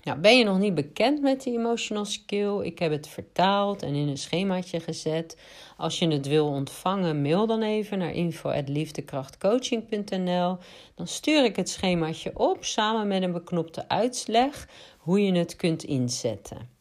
Nou, 0.02 0.18
ben 0.18 0.38
je 0.38 0.44
nog 0.44 0.58
niet 0.58 0.74
bekend 0.74 1.20
met 1.20 1.42
die 1.42 1.58
emotional 1.58 2.04
skill? 2.04 2.60
Ik 2.60 2.78
heb 2.78 2.90
het 2.90 3.08
vertaald 3.08 3.82
en 3.82 3.94
in 3.94 4.08
een 4.08 4.18
schemaatje 4.18 4.80
gezet. 4.80 5.36
Als 5.76 5.98
je 5.98 6.08
het 6.08 6.26
wil 6.26 6.46
ontvangen, 6.46 7.22
mail 7.22 7.46
dan 7.46 7.62
even 7.62 7.98
naar 7.98 8.12
info@liefdekrachtcoaching.nl. 8.12 10.58
Dan 10.94 11.06
stuur 11.06 11.44
ik 11.44 11.56
het 11.56 11.68
schemaatje 11.68 12.38
op 12.38 12.64
samen 12.64 13.08
met 13.08 13.22
een 13.22 13.32
beknopte 13.32 13.88
uitleg 13.88 14.68
hoe 14.98 15.24
je 15.24 15.32
het 15.32 15.56
kunt 15.56 15.84
inzetten. 15.84 16.78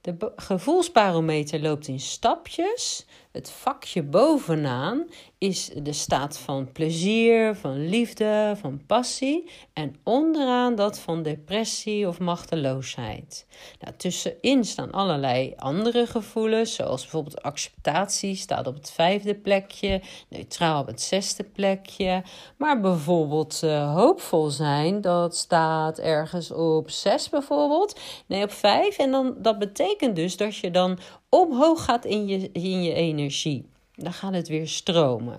De 0.00 0.32
gevoelsbarometer 0.36 1.60
loopt 1.60 1.88
in 1.88 2.00
stapjes. 2.00 3.06
Het 3.32 3.50
vakje 3.50 4.02
bovenaan 4.02 5.06
is 5.38 5.70
de 5.82 5.92
staat 5.92 6.38
van 6.38 6.72
plezier, 6.72 7.54
van 7.54 7.88
liefde, 7.88 8.54
van 8.60 8.86
passie. 8.86 9.50
En 9.72 9.96
onderaan 10.02 10.74
dat 10.74 10.98
van 10.98 11.22
depressie 11.22 12.08
of 12.08 12.18
machteloosheid. 12.18 13.46
Nou, 13.80 13.96
tussenin 13.96 14.64
staan 14.64 14.90
allerlei 14.90 15.52
andere 15.56 16.06
gevoelens, 16.06 16.74
zoals 16.74 17.02
bijvoorbeeld 17.02 17.42
acceptatie 17.42 18.34
staat 18.34 18.66
op 18.66 18.74
het 18.74 18.90
vijfde 18.90 19.34
plekje, 19.34 20.00
neutraal 20.28 20.80
op 20.80 20.86
het 20.86 21.02
zesde 21.02 21.44
plekje. 21.44 22.22
Maar 22.56 22.80
bijvoorbeeld 22.80 23.60
uh, 23.64 23.94
hoopvol 23.94 24.50
zijn, 24.50 25.00
dat 25.00 25.36
staat 25.36 25.98
ergens 25.98 26.50
op 26.50 26.90
zes 26.90 27.28
bijvoorbeeld. 27.28 28.00
Nee, 28.26 28.42
op 28.42 28.52
vijf. 28.52 28.98
En 28.98 29.10
dan, 29.10 29.34
dat 29.38 29.58
betekent 29.58 30.16
dus 30.16 30.36
dat 30.36 30.56
je 30.56 30.70
dan 30.70 30.98
omhoog 31.40 31.84
gaat 31.84 32.04
in 32.04 32.26
je, 32.26 32.50
in 32.52 32.82
je 32.82 32.92
energie. 32.92 33.68
Dan 33.94 34.12
gaat 34.12 34.34
het 34.34 34.48
weer 34.48 34.68
stromen. 34.68 35.36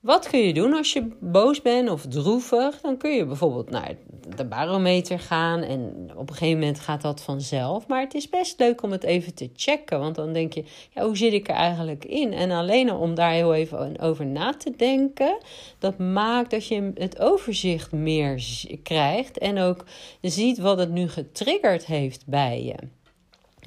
Wat 0.00 0.28
kun 0.28 0.40
je 0.40 0.54
doen 0.54 0.72
als 0.72 0.92
je 0.92 1.08
boos 1.20 1.62
bent 1.62 1.90
of 1.90 2.06
droevig? 2.06 2.80
Dan 2.80 2.96
kun 2.96 3.10
je 3.10 3.26
bijvoorbeeld 3.26 3.70
naar 3.70 3.94
de 4.36 4.44
barometer 4.44 5.18
gaan 5.18 5.62
en 5.62 6.10
op 6.16 6.28
een 6.28 6.34
gegeven 6.34 6.58
moment 6.58 6.80
gaat 6.80 7.02
dat 7.02 7.22
vanzelf. 7.22 7.86
Maar 7.86 8.00
het 8.00 8.14
is 8.14 8.28
best 8.28 8.58
leuk 8.58 8.82
om 8.82 8.90
het 8.90 9.02
even 9.02 9.34
te 9.34 9.50
checken, 9.54 9.98
want 9.98 10.14
dan 10.14 10.32
denk 10.32 10.52
je, 10.52 10.64
ja, 10.94 11.04
hoe 11.04 11.16
zit 11.16 11.32
ik 11.32 11.48
er 11.48 11.54
eigenlijk 11.54 12.04
in? 12.04 12.32
En 12.32 12.50
alleen 12.50 12.92
om 12.92 13.14
daar 13.14 13.32
heel 13.32 13.54
even 13.54 13.98
over 13.98 14.26
na 14.26 14.54
te 14.56 14.72
denken, 14.76 15.38
dat 15.78 15.98
maakt 15.98 16.50
dat 16.50 16.66
je 16.66 16.90
het 16.94 17.20
overzicht 17.20 17.92
meer 17.92 18.42
krijgt 18.82 19.38
en 19.38 19.58
ook 19.58 19.84
ziet 20.20 20.58
wat 20.58 20.78
het 20.78 20.90
nu 20.90 21.08
getriggerd 21.08 21.86
heeft 21.86 22.26
bij 22.26 22.64
je. 22.64 22.76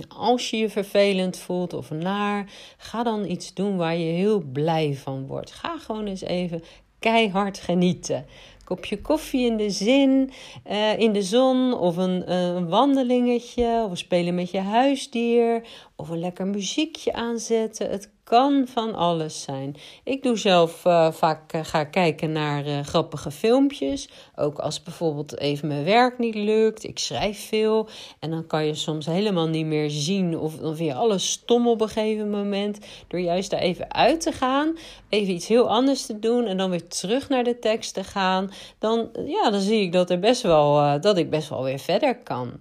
Als 0.08 0.50
je 0.50 0.58
je 0.58 0.70
vervelend 0.70 1.38
voelt 1.38 1.74
of 1.74 1.92
naar, 1.92 2.52
ga 2.78 3.04
dan 3.04 3.30
iets 3.30 3.54
doen 3.54 3.78
waar 3.78 3.98
je 3.98 4.12
heel 4.12 4.40
blij 4.40 4.94
van 4.96 5.28
wordt. 5.28 5.52
Ga 5.52 5.78
gewoon 5.78 6.06
eens 6.06 6.22
even 6.22 6.64
keihard 7.00 7.60
genieten. 7.60 8.26
Kopje 8.64 9.02
koffie 9.02 9.46
in 9.46 9.58
de 9.58 9.70
zin, 9.70 10.32
uh, 10.72 11.00
in 11.00 11.14
de 11.14 11.24
zon, 11.24 11.74
of 11.74 11.98
uh, 11.98 12.04
een 12.28 12.70
wandelingetje, 12.70 13.88
of 13.90 13.98
spelen 13.98 14.36
met 14.36 14.52
je 14.52 14.60
huisdier, 14.60 15.68
of 16.04 16.10
een 16.10 16.20
lekker 16.20 16.48
muziekje 16.48 17.14
aanzetten. 17.14 17.90
Het 17.90 18.10
kan 18.24 18.68
van 18.68 18.96
alles 18.96 19.42
zijn. 19.42 19.76
Ik 20.04 20.24
doe 20.24 20.38
zelf 20.38 20.86
uh, 20.86 21.12
vaak 21.12 21.54
uh, 21.54 21.62
ga 21.64 21.84
kijken 21.84 22.32
naar 22.32 22.68
uh, 22.68 22.80
grappige 22.80 23.32
filmpjes. 23.32 24.10
Ook 24.36 24.60
als 24.60 24.84
bijvoorbeeld 24.84 25.38
even 25.38 25.68
mijn 25.68 25.84
werk 25.84 26.20
niet 26.20 26.36
lukt. 26.36 26.84
Ik 26.84 27.00
schrijf 27.00 27.48
veel. 27.48 27.88
En 28.20 28.30
dan 28.30 28.48
kan 28.48 28.66
je 28.66 28.74
soms 28.74 29.06
helemaal 29.06 29.48
niet 29.48 29.66
meer 29.66 29.90
zien 29.90 30.38
of 30.38 30.58
dan 30.58 30.76
vind 30.76 30.90
je 30.90 30.96
alles 30.96 31.32
stom 31.32 31.68
op 31.68 31.82
een 31.82 31.88
gegeven 31.88 32.30
moment. 32.30 32.80
Door 33.08 33.20
juist 33.20 33.50
daar 33.50 33.60
even 33.60 33.94
uit 33.94 34.22
te 34.22 34.32
gaan. 34.32 34.78
Even 35.10 35.34
iets 35.34 35.48
heel 35.48 35.70
anders 35.70 36.06
te 36.06 36.20
doen. 36.20 36.46
En 36.46 36.58
dan 36.58 36.70
weer 36.70 36.88
terug 36.88 37.30
naar 37.30 37.44
de 37.44 37.60
tekst 37.60 37.94
te 37.94 38.04
gaan. 38.04 38.52
Dan, 38.80 39.10
ja, 39.26 39.50
dan 39.50 39.62
zie 39.62 39.82
ik 39.82 39.92
dat, 39.92 40.10
er 40.10 40.20
best 40.20 40.42
wel, 40.42 41.00
dat 41.02 41.18
ik 41.18 41.30
best 41.30 41.50
wel 41.50 41.64
weer 41.64 41.80
verder 41.80 42.18
kan. 42.18 42.60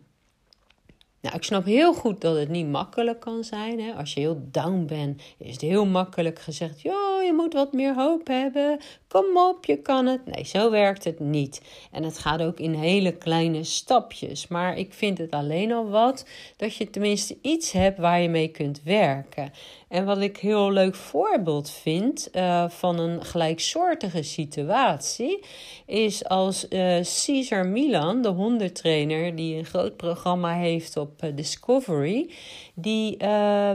Nou, 1.23 1.35
ik 1.37 1.43
snap 1.43 1.65
heel 1.65 1.95
goed 1.95 2.21
dat 2.21 2.37
het 2.37 2.49
niet 2.49 2.69
makkelijk 2.69 3.21
kan 3.21 3.45
zijn. 3.45 3.81
Hè? 3.81 3.93
Als 3.93 4.15
je 4.15 4.21
heel 4.21 4.43
down 4.51 4.85
bent, 4.87 5.23
is 5.39 5.53
het 5.53 5.61
heel 5.61 5.87
makkelijk 5.87 6.39
gezegd: 6.39 6.81
joh, 6.81 7.23
je 7.25 7.33
moet 7.33 7.53
wat 7.53 7.73
meer 7.73 7.95
hoop 7.95 8.27
hebben. 8.27 8.81
Kom 9.13 9.37
op, 9.37 9.65
je 9.65 9.77
kan 9.77 10.07
het. 10.07 10.27
Nee, 10.27 10.45
zo 10.45 10.71
werkt 10.71 11.05
het 11.05 11.21
niet. 11.21 11.61
En 11.91 12.03
het 12.03 12.19
gaat 12.19 12.43
ook 12.43 12.61
in 12.61 12.75
hele 12.75 13.13
kleine 13.17 13.65
stapjes. 13.65 14.49
Maar 14.49 14.79
ik 14.79 14.93
vind 14.93 15.19
het 15.19 15.31
alleen 15.31 15.73
al 15.73 15.89
wat 15.89 16.27
dat 16.57 16.77
je 16.77 16.91
tenminste 16.91 17.39
iets 17.43 17.73
hebt 17.73 17.99
waar 17.99 18.21
je 18.21 18.29
mee 18.29 18.49
kunt 18.49 18.83
werken. 18.83 19.53
En 19.89 20.05
wat 20.05 20.21
ik 20.21 20.37
heel 20.37 20.71
leuk 20.71 20.95
voorbeeld 20.95 21.71
vind 21.71 22.29
uh, 22.33 22.69
van 22.69 22.99
een 22.99 23.25
gelijksoortige 23.25 24.23
situatie, 24.23 25.45
is 25.87 26.29
als 26.29 26.67
uh, 26.69 27.03
Cesar 27.03 27.67
Milan, 27.67 28.23
de 28.23 28.29
hondentrainer, 28.29 29.37
die 29.37 29.57
een 29.57 29.65
groot 29.65 29.97
programma 29.97 30.55
heeft 30.55 30.97
op 30.97 31.25
uh, 31.25 31.31
Discovery, 31.35 32.31
die 32.75 33.17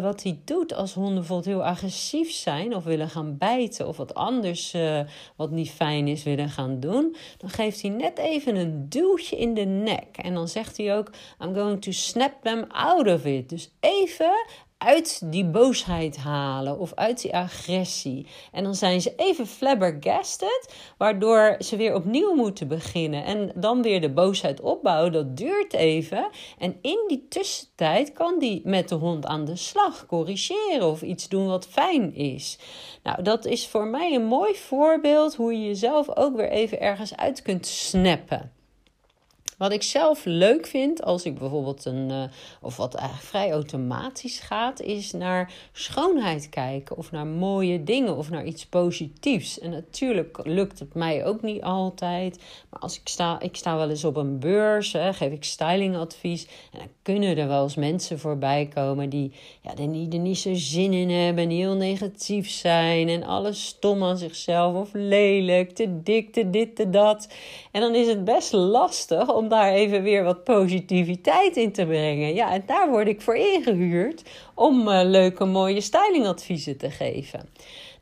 wat 0.02 0.24
hij 0.24 0.40
doet 0.46 0.74
als 0.74 0.94
honden 0.94 1.44
heel 1.44 1.64
agressief 1.64 2.32
zijn 2.32 2.76
of 2.76 2.84
willen 2.84 3.10
gaan 3.10 3.38
bijten 3.38 3.88
of 3.88 3.98
wat 3.98 4.14
anders 4.14 4.76
wat 5.36 5.52
niet 5.52 5.70
fijn 5.70 6.08
is 6.08 6.24
willen 6.24 6.50
gaan 6.50 6.80
doen, 6.80 7.16
dan 7.38 7.50
geeft 7.50 7.82
hij 7.82 7.92
net 7.92 8.18
even 8.18 8.56
een 8.56 8.90
duwtje 8.90 9.38
in 9.38 9.54
de 9.54 9.66
nek. 9.66 10.18
En 10.18 10.34
dan 10.34 10.48
zegt 10.48 10.78
hij 10.78 10.98
ook: 10.98 11.12
I'm 11.44 11.56
going 11.56 11.82
to 11.82 11.92
snap 11.92 12.34
them 12.42 12.66
out 12.68 13.08
of 13.08 13.26
it. 13.26 13.50
Dus 13.50 13.72
even 13.80 14.46
uit 14.78 15.32
die 15.32 15.46
boosheid 15.46 16.18
halen 16.18 16.80
of 16.80 16.94
uit 16.94 17.22
die 17.22 17.36
agressie. 17.36 18.28
En 18.52 18.64
dan 18.64 18.76
zijn 18.76 19.02
ze 19.02 19.14
even 19.16 19.48
flabbergasted, 19.48 20.76
waardoor 20.98 21.56
ze 21.60 21.76
weer 21.76 21.96
opnieuw 21.96 22.34
moeten 22.34 22.68
beginnen 22.68 23.24
en 23.24 23.52
dan 23.56 23.82
weer 23.82 24.02
de 24.02 24.10
boosheid 24.10 24.62
opbouwen. 24.62 25.12
Dat 25.12 25.38
duurt 25.38 25.74
even. 25.74 26.30
En 26.58 26.78
in 26.82 27.06
die 27.08 27.26
tussentijd 27.30 28.12
kan 28.12 28.40
die 28.40 28.62
met 28.64 28.90
de 28.90 28.96
hond 28.96 29.26
aan 29.26 29.46
de 29.46 29.56
slag 29.56 30.06
corrigeren 30.06 30.88
of 30.88 31.02
iets 31.02 31.28
doen 31.28 31.48
wat 31.48 31.68
fijn 31.68 32.16
is. 32.16 32.60
Nou, 33.04 33.22
dat 33.22 33.46
is 33.46 33.68
voor 33.68 33.88
mij 33.88 34.14
een 34.14 34.26
mooi 34.26 34.56
voorbeeld 34.56 35.36
hoe 35.36 35.54
je 35.54 35.66
jezelf 35.66 36.16
ook 36.16 36.36
weer 36.36 36.50
even 36.50 36.82
ergens 36.82 37.16
uit 37.16 37.42
kunt 37.42 37.68
snappen. 37.68 38.52
Wat 39.58 39.72
ik 39.72 39.84
zelf 39.84 40.26
leuk 40.26 40.68
vind 40.68 41.04
als 41.04 41.26
ik 41.26 41.40
bijvoorbeeld 41.40 41.86
een, 41.86 42.10
uh, 42.10 42.24
of 42.62 42.78
wat 42.78 42.96
eigenlijk 42.96 43.28
vrij 43.28 43.52
automatisch 43.52 44.40
gaat, 44.40 44.82
is 44.82 45.12
naar 45.12 45.54
schoonheid 45.72 46.50
kijken 46.50 46.98
of 46.98 47.12
naar 47.12 47.28
mooie 47.28 47.84
dingen 47.84 48.18
of 48.18 48.30
naar 48.30 48.46
iets 48.46 48.66
positiefs. 48.66 49.60
En 49.60 49.70
natuurlijk 49.70 50.40
lukt 50.44 50.80
het 50.80 50.94
mij 50.94 51.26
ook 51.26 51.42
niet 51.42 51.62
altijd, 51.62 52.44
maar 52.70 52.80
als 52.80 53.00
ik 53.00 53.08
sta, 53.08 53.40
ik 53.40 53.56
sta 53.56 53.78
wel 53.78 53.90
eens 53.90 54.04
op 54.04 54.16
een 54.16 54.40
beurs, 54.40 54.92
hè, 54.92 55.14
geef 55.14 55.32
ik 55.32 55.44
stylingadvies 55.44 56.48
en 56.72 56.80
dan 56.80 56.90
kunnen 57.02 57.38
er 57.38 57.48
wel 57.48 57.64
eens 57.64 57.76
mensen 57.76 58.20
voorbij 58.20 58.70
komen 58.74 59.10
die, 59.10 59.32
ja, 59.62 59.76
er 59.76 59.88
niet 59.88 60.38
zo 60.38 60.54
zin 60.54 60.94
in 60.94 61.10
hebben, 61.10 61.50
die 61.50 61.58
heel 61.58 61.76
negatief 61.76 62.50
zijn 62.50 63.10
en 63.10 63.24
alles 63.24 63.66
stom 63.66 64.04
aan 64.04 64.18
zichzelf 64.18 64.76
of 64.76 64.90
lelijk, 64.94 65.72
te 65.72 66.04
dik, 66.04 66.34
te 66.34 66.50
dit, 66.50 66.76
te 66.76 66.90
dat. 66.90 67.28
En 67.72 67.82
dan 67.82 67.96
is 67.96 68.08
het 68.08 68.24
best 68.24 68.54
lastig 68.54 69.34
om 69.34 69.46
daar 69.50 69.72
even 69.72 70.04
weer 70.04 70.24
wat 70.24 70.44
positiviteit 70.44 71.58
in 71.58 71.72
te 71.72 71.86
brengen. 71.86 72.34
Ja, 72.34 72.52
en 72.52 72.64
daar 72.66 72.90
word 72.90 73.08
ik 73.08 73.22
voor 73.22 73.36
ingehuurd 73.36 74.24
om 74.54 74.88
uh, 74.88 75.00
leuke, 75.04 75.46
mooie 75.46 75.82
stylingadviezen 75.82 76.78
te 76.78 76.90
geven. 76.90 77.50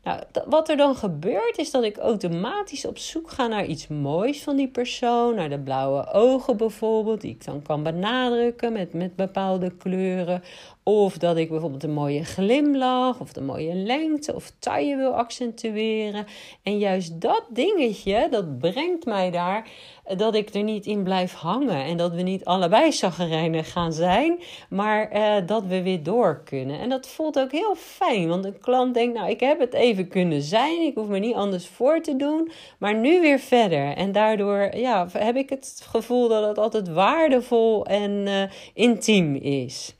Nou, 0.06 0.20
wat 0.46 0.68
er 0.68 0.76
dan 0.76 0.96
gebeurt 0.96 1.58
is 1.58 1.70
dat 1.70 1.84
ik 1.84 1.96
automatisch 1.96 2.86
op 2.86 2.98
zoek 2.98 3.30
ga 3.30 3.46
naar 3.46 3.64
iets 3.64 3.88
moois 3.88 4.42
van 4.42 4.56
die 4.56 4.68
persoon. 4.68 5.34
Naar 5.34 5.48
de 5.48 5.58
blauwe 5.58 6.12
ogen 6.12 6.56
bijvoorbeeld, 6.56 7.20
die 7.20 7.30
ik 7.30 7.44
dan 7.44 7.62
kan 7.62 7.82
benadrukken 7.82 8.72
met, 8.72 8.92
met 8.92 9.16
bepaalde 9.16 9.70
kleuren. 9.76 10.42
Of 10.88 11.18
dat 11.18 11.36
ik 11.36 11.48
bijvoorbeeld 11.48 11.82
een 11.82 11.92
mooie 11.92 12.24
glimlach 12.24 13.20
of 13.20 13.32
de 13.32 13.40
mooie 13.40 13.74
lengte 13.74 14.34
of 14.34 14.52
taille 14.58 14.96
wil 14.96 15.16
accentueren. 15.16 16.26
En 16.62 16.78
juist 16.78 17.20
dat 17.20 17.42
dingetje, 17.48 18.28
dat 18.30 18.58
brengt 18.58 19.04
mij 19.04 19.30
daar 19.30 19.68
dat 20.16 20.34
ik 20.34 20.54
er 20.54 20.62
niet 20.62 20.86
in 20.86 21.02
blijf 21.02 21.32
hangen. 21.32 21.84
En 21.84 21.96
dat 21.96 22.12
we 22.12 22.22
niet 22.22 22.44
allebei 22.44 22.92
zaggerijnen 22.92 23.64
gaan 23.64 23.92
zijn, 23.92 24.38
maar 24.68 25.16
uh, 25.16 25.46
dat 25.46 25.64
we 25.64 25.82
weer 25.82 26.02
door 26.02 26.42
kunnen. 26.44 26.80
En 26.80 26.88
dat 26.88 27.08
voelt 27.08 27.38
ook 27.38 27.52
heel 27.52 27.74
fijn, 27.74 28.28
want 28.28 28.44
een 28.44 28.60
klant 28.60 28.94
denkt, 28.94 29.14
nou 29.14 29.30
ik 29.30 29.40
heb 29.40 29.60
het 29.60 29.74
even 29.74 30.08
kunnen 30.08 30.42
zijn. 30.42 30.80
Ik 30.80 30.94
hoef 30.94 31.08
me 31.08 31.18
niet 31.18 31.34
anders 31.34 31.66
voor 31.66 32.00
te 32.00 32.16
doen, 32.16 32.50
maar 32.78 32.94
nu 32.94 33.20
weer 33.20 33.38
verder. 33.38 33.96
En 33.96 34.12
daardoor 34.12 34.76
ja, 34.76 35.08
heb 35.12 35.36
ik 35.36 35.50
het 35.50 35.86
gevoel 35.90 36.28
dat 36.28 36.48
het 36.48 36.58
altijd 36.58 36.88
waardevol 36.88 37.86
en 37.86 38.10
uh, 38.10 38.42
intiem 38.74 39.34
is. 39.34 39.94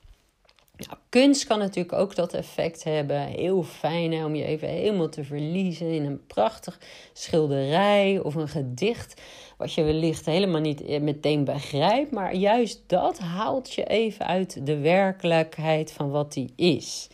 Kunst 1.09 1.47
kan 1.47 1.59
natuurlijk 1.59 1.93
ook 1.93 2.15
dat 2.15 2.35
effect 2.35 2.85
hebben. 2.85 3.21
Heel 3.21 3.63
fijn 3.63 4.25
om 4.25 4.35
je 4.35 4.45
even 4.45 4.69
helemaal 4.69 5.09
te 5.09 5.25
verliezen 5.25 5.93
in 5.93 6.05
een 6.05 6.27
prachtig 6.27 6.79
schilderij 7.13 8.21
of 8.23 8.35
een 8.35 8.49
gedicht. 8.49 9.21
Wat 9.57 9.73
je 9.73 9.83
wellicht 9.83 10.27
helemaal 10.27 10.61
niet 10.61 10.85
eh, 10.85 11.01
meteen 11.01 11.45
begrijpt. 11.45 12.11
Maar 12.11 12.35
juist 12.35 12.83
dat 12.87 13.19
haalt 13.19 13.73
je 13.73 13.85
even 13.85 14.27
uit 14.27 14.67
de 14.67 14.79
werkelijkheid 14.79 15.93
van 15.93 16.11
wat 16.11 16.33
die 16.33 16.53
is. 16.57 17.09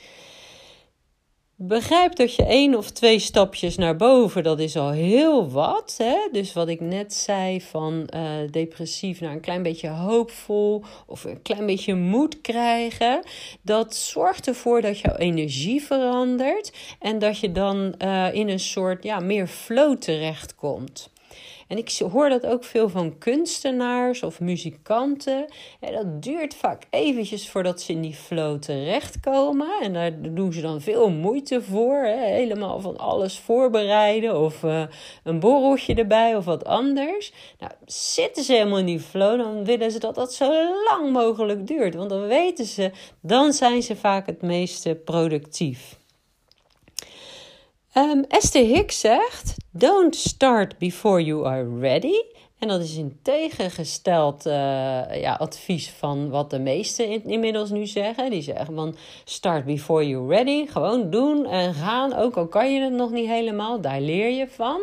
Begrijp 1.65 2.17
dat 2.17 2.35
je 2.35 2.45
één 2.45 2.75
of 2.75 2.91
twee 2.91 3.19
stapjes 3.19 3.77
naar 3.77 3.97
boven, 3.97 4.43
dat 4.43 4.59
is 4.59 4.77
al 4.77 4.91
heel 4.91 5.51
wat. 5.51 5.95
Hè? 5.99 6.17
Dus 6.33 6.53
wat 6.53 6.69
ik 6.69 6.81
net 6.81 7.15
zei 7.15 7.61
van 7.61 8.09
uh, 8.15 8.21
depressief 8.51 9.21
naar 9.21 9.33
een 9.33 9.41
klein 9.41 9.63
beetje 9.63 9.89
hoopvol 9.89 10.85
of 11.07 11.25
een 11.25 11.43
klein 11.43 11.67
beetje 11.67 11.95
moed 11.95 12.41
krijgen. 12.41 13.23
Dat 13.61 13.95
zorgt 13.95 14.47
ervoor 14.47 14.81
dat 14.81 14.99
jouw 14.99 15.17
energie 15.17 15.83
verandert 15.83 16.73
en 16.99 17.19
dat 17.19 17.39
je 17.39 17.53
dan 17.53 17.95
uh, 17.99 18.35
in 18.35 18.49
een 18.49 18.61
soort 18.61 19.03
ja, 19.03 19.21
meer 19.21 19.47
flow 19.47 19.97
terechtkomt. 19.97 21.11
En 21.73 21.79
ik 21.79 21.99
hoor 22.11 22.29
dat 22.29 22.47
ook 22.47 22.65
veel 22.65 22.89
van 22.89 23.19
kunstenaars 23.19 24.23
of 24.23 24.41
muzikanten. 24.41 25.47
En 25.81 25.93
dat 25.93 26.23
duurt 26.23 26.55
vaak 26.55 26.87
eventjes 26.91 27.49
voordat 27.49 27.81
ze 27.81 27.93
in 27.93 28.01
die 28.01 28.15
flow 28.15 28.59
terechtkomen. 28.59 29.69
En 29.83 29.93
daar 29.93 30.35
doen 30.35 30.53
ze 30.53 30.61
dan 30.61 30.81
veel 30.81 31.11
moeite 31.11 31.63
voor. 31.63 31.95
Hè? 31.95 32.27
Helemaal 32.27 32.81
van 32.81 32.97
alles 32.97 33.39
voorbereiden 33.39 34.41
of 34.41 34.63
uh, 34.63 34.83
een 35.25 35.41
borreltje 35.41 35.95
erbij 35.95 36.37
of 36.37 36.45
wat 36.45 36.65
anders. 36.65 37.33
Nou, 37.59 37.73
zitten 37.87 38.45
ze 38.45 38.53
helemaal 38.53 38.79
in 38.79 38.87
die 38.87 39.01
flow, 39.01 39.39
dan 39.39 39.65
willen 39.65 39.91
ze 39.91 39.99
dat 39.99 40.15
dat 40.15 40.35
zo 40.35 40.75
lang 40.91 41.13
mogelijk 41.13 41.67
duurt. 41.67 41.95
Want 41.95 42.11
dan 42.11 42.27
weten 42.27 42.65
ze, 42.65 42.91
dan 43.21 43.53
zijn 43.53 43.83
ze 43.83 43.97
vaak 43.97 44.27
het 44.27 44.43
meeste 44.43 44.95
productief. 44.95 46.01
Um, 47.95 48.25
Esther 48.29 48.65
Hicks 48.65 49.01
zegt: 49.01 49.55
Don't 49.75 50.15
start 50.15 50.79
before 50.79 51.23
you 51.23 51.47
are 51.47 51.79
ready. 51.81 52.23
En 52.59 52.69
dat 52.69 52.81
is 52.83 52.97
een 52.97 53.19
tegengesteld 53.23 54.47
uh, 54.47 54.53
ja, 55.21 55.37
advies 55.39 55.91
van 55.91 56.31
wat 56.31 56.51
de 56.51 56.59
meesten 56.59 57.09
in, 57.09 57.25
inmiddels 57.25 57.71
nu 57.71 57.87
zeggen. 57.87 58.31
Die 58.31 58.43
zeggen 58.43 58.75
van 58.75 58.97
start 59.25 59.65
before 59.65 60.09
you're 60.09 60.35
ready. 60.35 60.67
Gewoon 60.67 61.11
doen 61.11 61.47
en 61.47 61.75
gaan. 61.75 62.15
Ook 62.15 62.37
al 62.37 62.47
kan 62.47 62.73
je 62.73 62.81
het 62.81 62.93
nog 62.93 63.11
niet 63.11 63.29
helemaal, 63.29 63.81
daar 63.81 64.01
leer 64.01 64.31
je 64.31 64.49
van. 64.49 64.81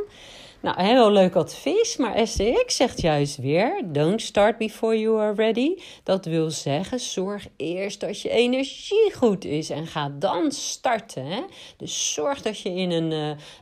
Nou, 0.62 0.82
heel 0.82 1.12
leuk 1.12 1.36
advies, 1.36 1.98
maar 1.98 2.28
STX 2.28 2.76
zegt 2.76 3.02
juist 3.02 3.38
weer: 3.38 3.82
don't 3.86 4.22
start 4.22 4.58
before 4.58 5.00
you 5.00 5.20
are 5.20 5.34
ready. 5.34 5.76
Dat 6.04 6.26
wil 6.26 6.50
zeggen, 6.50 7.00
zorg 7.00 7.48
eerst 7.56 8.00
dat 8.00 8.22
je 8.22 8.30
energie 8.30 9.14
goed 9.16 9.46
is 9.46 9.70
en 9.70 9.88
ga 9.88 10.12
dan 10.20 10.52
starten. 10.52 11.26
Hè? 11.26 11.42
Dus 11.78 12.14
zorg 12.14 12.42
dat 12.42 12.60
je 12.60 12.70
in 12.70 12.92
een, 12.92 13.12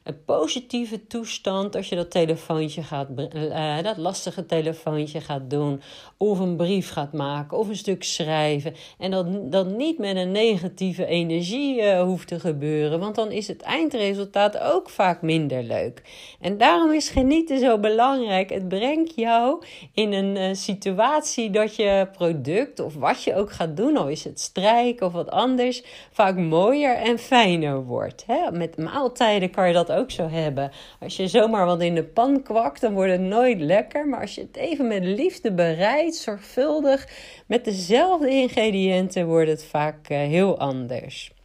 een 0.04 0.24
positieve 0.26 1.08
toestand, 1.08 1.76
als 1.76 1.90
je 1.90 1.96
dat 1.96 2.12
telefoontje 2.12 2.84
gaat, 2.84 3.08
uh, 3.36 3.82
dat 3.82 3.98
lastige 3.98 4.46
telefoontje 4.46 5.22
gaat 5.22 5.50
doen, 5.50 5.82
of 6.18 6.40
een 6.40 6.56
brief 6.56 6.92
gaat 6.92 7.14
maken, 7.14 7.58
of 7.58 7.68
een 7.68 7.76
stuk 7.76 8.04
schrijven. 8.04 8.76
En 8.98 9.12
dat, 9.12 9.52
dat 9.52 9.68
niet 9.68 9.98
met 9.98 10.16
een 10.16 10.32
negatieve 10.32 11.06
energie 11.06 11.82
uh, 11.82 12.02
hoeft 12.02 12.28
te 12.28 12.40
gebeuren, 12.40 13.00
want 13.00 13.16
dan 13.16 13.32
is 13.32 13.48
het 13.48 13.62
eindresultaat 13.62 14.58
ook 14.58 14.90
vaak 14.90 15.22
minder 15.22 15.64
leuk. 15.64 16.02
En 16.40 16.58
daarom 16.58 16.87
is 16.94 17.10
genieten 17.10 17.60
zo 17.60 17.80
belangrijk? 17.80 18.50
Het 18.50 18.68
brengt 18.68 19.16
jou 19.16 19.64
in 19.94 20.14
een 20.14 20.36
uh, 20.36 20.50
situatie 20.54 21.50
dat 21.50 21.76
je 21.76 22.08
product 22.12 22.80
of 22.80 22.96
wat 22.96 23.24
je 23.24 23.36
ook 23.36 23.52
gaat 23.52 23.78
doen, 23.78 23.98
al 23.98 24.08
is 24.08 24.24
het 24.24 24.40
strijken 24.40 25.06
of 25.06 25.14
wat 25.14 25.30
anders, 25.30 25.84
vaak 26.12 26.38
mooier 26.38 26.96
en 26.96 27.20
fijner 27.20 27.84
wordt. 27.84 28.24
Hè? 28.28 28.52
Met 28.52 28.78
maaltijden 28.78 29.50
kan 29.50 29.68
je 29.68 29.74
dat 29.74 29.92
ook 29.92 30.12
zo 30.12 30.28
hebben. 30.28 30.72
Als 31.00 31.16
je 31.16 31.28
zomaar 31.28 31.66
wat 31.66 31.82
in 31.82 31.96
de 31.96 32.04
pan 32.04 32.44
kwakt, 32.44 32.82
dan 32.82 32.94
wordt 32.94 33.12
het 33.12 33.22
nooit 33.22 33.60
lekker. 33.60 34.08
Maar 34.08 34.22
als 34.22 34.36
je 34.36 34.42
het 34.42 34.56
even 34.56 34.88
met 34.88 35.04
liefde 35.04 35.52
bereidt, 35.52 36.16
zorgvuldig, 36.16 37.08
met 37.48 37.66
dezelfde 37.66 38.30
ingrediënten, 38.30 39.28
wordt 39.28 39.50
het 39.50 39.66
vaak 39.66 40.10
uh, 40.10 40.18
heel 40.18 40.60
anders. 40.60 41.36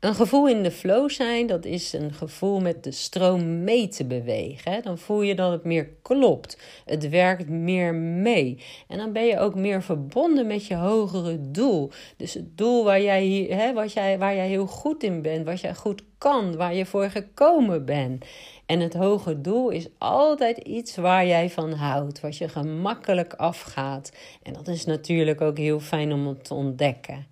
Een 0.00 0.14
gevoel 0.14 0.48
in 0.48 0.62
de 0.62 0.70
flow 0.70 1.10
zijn, 1.10 1.46
dat 1.46 1.64
is 1.64 1.92
een 1.92 2.12
gevoel 2.12 2.60
met 2.60 2.84
de 2.84 2.90
stroom 2.90 3.64
mee 3.64 3.88
te 3.88 4.04
bewegen. 4.04 4.82
Dan 4.82 4.98
voel 4.98 5.22
je 5.22 5.34
dat 5.34 5.52
het 5.52 5.64
meer 5.64 5.88
klopt. 6.02 6.58
Het 6.84 7.08
werkt 7.08 7.48
meer 7.48 7.94
mee. 7.94 8.64
En 8.88 8.98
dan 8.98 9.12
ben 9.12 9.26
je 9.26 9.38
ook 9.38 9.54
meer 9.54 9.82
verbonden 9.82 10.46
met 10.46 10.66
je 10.66 10.74
hogere 10.74 11.50
doel. 11.50 11.90
Dus 12.16 12.34
het 12.34 12.56
doel 12.58 12.84
waar 12.84 13.02
jij, 13.02 13.46
hè, 13.50 13.72
wat 13.72 13.92
jij, 13.92 14.18
waar 14.18 14.34
jij 14.34 14.48
heel 14.48 14.66
goed 14.66 15.02
in 15.02 15.22
bent, 15.22 15.46
wat 15.46 15.60
jij 15.60 15.74
goed 15.74 16.02
kan, 16.18 16.56
waar 16.56 16.74
je 16.74 16.86
voor 16.86 17.10
gekomen 17.10 17.84
bent. 17.84 18.24
En 18.66 18.80
het 18.80 18.94
hoge 18.94 19.40
doel 19.40 19.68
is 19.68 19.88
altijd 19.98 20.58
iets 20.58 20.96
waar 20.96 21.26
jij 21.26 21.50
van 21.50 21.72
houdt, 21.72 22.20
wat 22.20 22.36
je 22.36 22.48
gemakkelijk 22.48 23.34
afgaat. 23.34 24.12
En 24.42 24.52
dat 24.52 24.68
is 24.68 24.84
natuurlijk 24.84 25.40
ook 25.40 25.58
heel 25.58 25.80
fijn 25.80 26.12
om 26.12 26.42
te 26.42 26.54
ontdekken. 26.54 27.26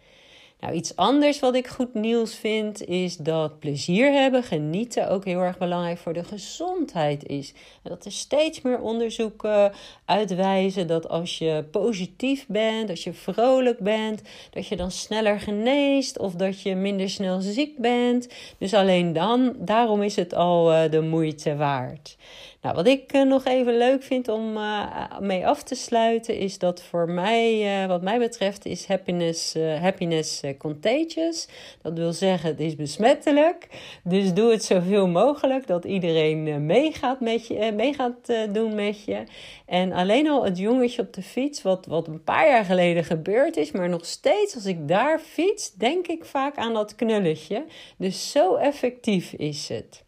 Nou, 0.64 0.76
iets 0.76 0.96
anders 0.96 1.40
wat 1.40 1.54
ik 1.54 1.66
goed 1.66 1.94
nieuws 1.94 2.34
vind, 2.34 2.84
is 2.84 3.16
dat 3.16 3.58
plezier 3.58 4.12
hebben, 4.12 4.42
genieten 4.42 5.10
ook 5.10 5.24
heel 5.24 5.40
erg 5.40 5.58
belangrijk 5.58 5.98
voor 5.98 6.12
de 6.12 6.24
gezondheid 6.24 7.26
is. 7.26 7.52
En 7.82 7.90
dat 7.90 8.04
er 8.04 8.12
steeds 8.12 8.60
meer 8.60 8.80
onderzoeken 8.80 9.72
uitwijzen 10.04 10.86
dat 10.86 11.08
als 11.08 11.38
je 11.38 11.64
positief 11.70 12.46
bent, 12.48 12.90
als 12.90 13.04
je 13.04 13.12
vrolijk 13.12 13.78
bent, 13.78 14.22
dat 14.50 14.66
je 14.66 14.76
dan 14.76 14.90
sneller 14.90 15.40
geneest 15.40 16.18
of 16.18 16.34
dat 16.34 16.62
je 16.62 16.74
minder 16.74 17.10
snel 17.10 17.40
ziek 17.40 17.78
bent. 17.78 18.28
Dus 18.58 18.74
alleen 18.74 19.12
dan, 19.12 19.54
daarom 19.58 20.02
is 20.02 20.16
het 20.16 20.34
al 20.34 20.72
uh, 20.72 20.90
de 20.90 21.00
moeite 21.00 21.56
waard. 21.56 22.16
Nou, 22.64 22.76
wat 22.76 22.86
ik 22.86 23.14
uh, 23.14 23.22
nog 23.22 23.44
even 23.44 23.76
leuk 23.76 24.02
vind 24.02 24.28
om 24.28 24.56
uh, 24.56 25.18
mee 25.20 25.46
af 25.46 25.62
te 25.62 25.74
sluiten, 25.74 26.38
is 26.38 26.58
dat 26.58 26.82
voor 26.82 27.10
mij, 27.10 27.84
wat 27.88 28.02
mij 28.02 28.18
betreft, 28.18 28.66
is 28.66 28.86
happiness, 28.86 29.54
happiness 29.80 30.42
contagious. 30.58 31.48
Dat 31.82 31.92
wil 31.98 32.12
zeggen, 32.12 32.48
het 32.50 32.60
is 32.60 32.76
besmettelijk. 32.76 33.68
Dus 34.04 34.34
doe 34.34 34.50
het 34.50 34.64
zoveel 34.64 35.08
mogelijk 35.08 35.66
dat 35.66 35.84
iedereen 35.84 36.66
meegaat, 36.66 37.20
met 37.20 37.46
je, 37.46 37.72
meegaat 37.72 38.52
doen 38.52 38.74
met 38.74 39.04
je. 39.04 39.24
En 39.66 39.92
alleen 39.92 40.28
al 40.28 40.44
het 40.44 40.58
jongetje 40.58 41.02
op 41.02 41.12
de 41.12 41.22
fiets, 41.22 41.62
wat, 41.62 41.86
wat 41.86 42.08
een 42.08 42.24
paar 42.24 42.48
jaar 42.48 42.64
geleden 42.64 43.04
gebeurd 43.04 43.56
is, 43.56 43.72
maar 43.72 43.88
nog 43.88 44.04
steeds 44.04 44.54
als 44.54 44.66
ik 44.66 44.88
daar 44.88 45.18
fiets, 45.18 45.72
denk 45.72 46.06
ik 46.06 46.24
vaak 46.24 46.56
aan 46.56 46.74
dat 46.74 46.94
knulletje. 46.94 47.64
Dus 47.96 48.30
zo 48.30 48.54
effectief 48.54 49.32
is 49.32 49.68
het. 49.68 50.03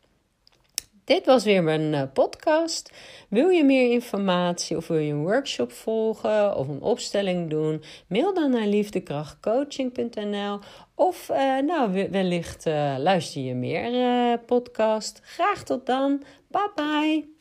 Dit 1.07 1.27
was 1.27 1.45
weer 1.45 1.63
mijn 1.63 1.93
uh, 1.93 2.03
podcast. 2.13 2.93
Wil 3.29 3.49
je 3.49 3.65
meer 3.65 3.91
informatie 3.91 4.77
of 4.77 4.87
wil 4.87 4.99
je 4.99 5.13
een 5.13 5.23
workshop 5.23 5.73
volgen 5.73 6.57
of 6.57 6.69
een 6.69 6.81
opstelling 6.81 7.51
doen? 7.51 7.83
Mail 8.09 8.35
dan 8.35 8.51
naar 8.51 8.67
liefdekrachtcoaching.nl 8.67 10.59
of 10.95 11.29
uh, 11.31 11.59
nou, 11.59 12.09
wellicht 12.11 12.67
uh, 12.67 12.95
luister 12.99 13.43
je 13.43 13.55
meer 13.55 14.39
podcast. 14.39 15.21
Graag 15.23 15.63
tot 15.63 15.87
dan. 15.87 16.23
Bye 16.49 16.71
bye. 16.75 17.35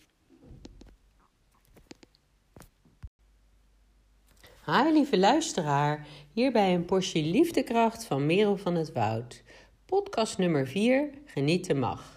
Hi 4.66 4.92
lieve 4.92 5.18
luisteraar, 5.18 6.08
hier 6.32 6.52
bij 6.52 6.74
een 6.74 6.86
portie 6.86 7.26
liefdekracht 7.26 8.06
van 8.06 8.26
Merel 8.26 8.58
van 8.58 8.76
het 8.76 8.92
Woud. 8.92 9.44
Podcast 9.86 10.38
nummer 10.38 10.68
4, 10.68 11.10
Genieten 11.26 11.80
mag. 11.80 12.15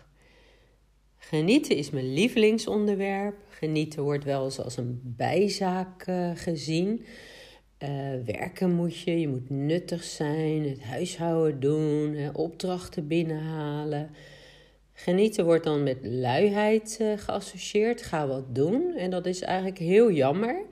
Genieten 1.29 1.77
is 1.77 1.91
mijn 1.91 2.13
lievelingsonderwerp. 2.13 3.37
Genieten 3.49 4.03
wordt 4.03 4.25
wel 4.25 4.45
eens 4.45 4.61
als 4.61 4.77
een 4.77 5.01
bijzaak 5.03 6.07
uh, 6.07 6.31
gezien. 6.35 7.05
Uh, 7.83 7.89
werken 8.25 8.75
moet 8.75 8.99
je, 8.99 9.21
je 9.21 9.29
moet 9.29 9.51
nuttig 9.51 10.05
zijn, 10.05 10.69
het 10.69 10.83
huishouden 10.83 11.61
doen, 11.61 12.17
opdrachten 12.33 13.07
binnenhalen. 13.07 14.11
Genieten 14.93 15.45
wordt 15.45 15.65
dan 15.65 15.83
met 15.83 15.99
luiheid 16.03 16.99
uh, 17.01 17.13
geassocieerd. 17.17 18.03
Ga 18.03 18.27
wat 18.27 18.55
doen. 18.55 18.95
En 18.97 19.11
dat 19.11 19.27
is 19.27 19.41
eigenlijk 19.41 19.79
heel 19.79 20.13
jammer. 20.13 20.63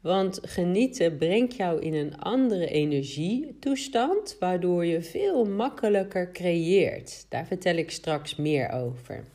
Want 0.00 0.38
genieten 0.42 1.16
brengt 1.16 1.56
jou 1.56 1.80
in 1.80 1.94
een 1.94 2.18
andere 2.18 2.66
energietoestand, 2.66 4.36
waardoor 4.38 4.84
je 4.84 5.02
veel 5.02 5.44
makkelijker 5.44 6.32
creëert. 6.32 7.26
Daar 7.28 7.46
vertel 7.46 7.76
ik 7.76 7.90
straks 7.90 8.36
meer 8.36 8.70
over. 8.70 9.33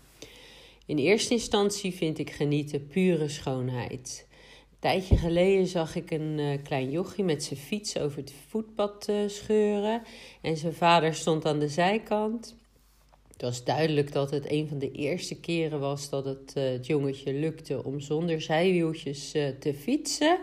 In 0.90 0.98
eerste 0.98 1.34
instantie 1.34 1.94
vind 1.94 2.20
ik 2.20 2.30
genieten 2.30 2.88
pure 2.88 3.28
schoonheid. 3.28 4.28
Een 4.72 4.78
tijdje 4.80 5.18
geleden 5.18 5.68
zag 5.68 5.96
ik 5.96 6.12
een 6.12 6.38
uh, 6.38 6.64
klein 6.64 6.92
jochie 6.92 7.24
met 7.24 7.44
zijn 7.44 7.60
fiets 7.60 7.98
over 7.98 8.18
het 8.18 8.34
voetpad 8.48 9.08
uh, 9.10 9.28
scheuren. 9.28 10.02
En 10.42 10.58
zijn 10.58 10.74
vader 10.74 11.14
stond 11.14 11.46
aan 11.46 11.60
de 11.60 11.68
zijkant. 11.68 12.56
Het 13.32 13.42
was 13.42 13.64
duidelijk 13.64 14.12
dat 14.12 14.32
het 14.32 14.52
een 14.52 14.68
van 14.68 14.80
de 14.80 14.92
eerste 14.92 15.40
keren 15.40 15.80
was 15.80 16.10
dat 16.10 16.26
het, 16.26 16.54
uh, 16.58 16.64
het 16.64 16.86
jongetje 16.86 17.34
lukte 17.34 17.84
om 17.84 18.00
zonder 18.00 18.42
zijwieltjes 18.42 19.32
te 19.60 19.74
fietsen. 19.80 20.40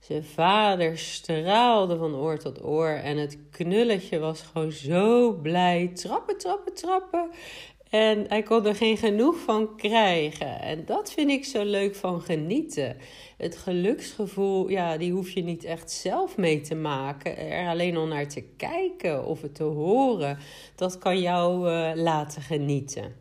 Zijn 0.00 0.24
vader 0.24 0.98
straalde 0.98 1.96
van 1.96 2.14
oor 2.14 2.38
tot 2.38 2.64
oor 2.64 2.88
en 2.88 3.16
het 3.16 3.38
knulletje 3.50 4.18
was 4.18 4.42
gewoon 4.42 4.72
zo 4.72 5.32
blij. 5.32 5.90
Trappen, 5.94 6.38
trappen, 6.38 6.74
trappen. 6.74 7.30
En 7.90 8.24
hij 8.28 8.42
kon 8.42 8.66
er 8.66 8.74
geen 8.74 8.96
genoeg 8.96 9.38
van 9.38 9.76
krijgen. 9.76 10.60
En 10.60 10.84
dat 10.84 11.12
vind 11.12 11.30
ik 11.30 11.44
zo 11.44 11.64
leuk 11.64 11.94
van 11.94 12.20
genieten. 12.20 12.96
Het 13.36 13.56
geluksgevoel, 13.56 14.68
ja, 14.68 14.96
die 14.96 15.12
hoef 15.12 15.30
je 15.30 15.42
niet 15.42 15.64
echt 15.64 15.90
zelf 15.90 16.36
mee 16.36 16.60
te 16.60 16.74
maken. 16.74 17.36
Er 17.38 17.68
alleen 17.68 17.96
al 17.96 18.06
naar 18.06 18.28
te 18.28 18.42
kijken 18.56 19.24
of 19.26 19.42
het 19.42 19.54
te 19.54 19.62
horen, 19.62 20.38
dat 20.74 20.98
kan 20.98 21.20
jou 21.20 21.70
uh, 21.70 21.90
laten 21.94 22.42
genieten. 22.42 23.14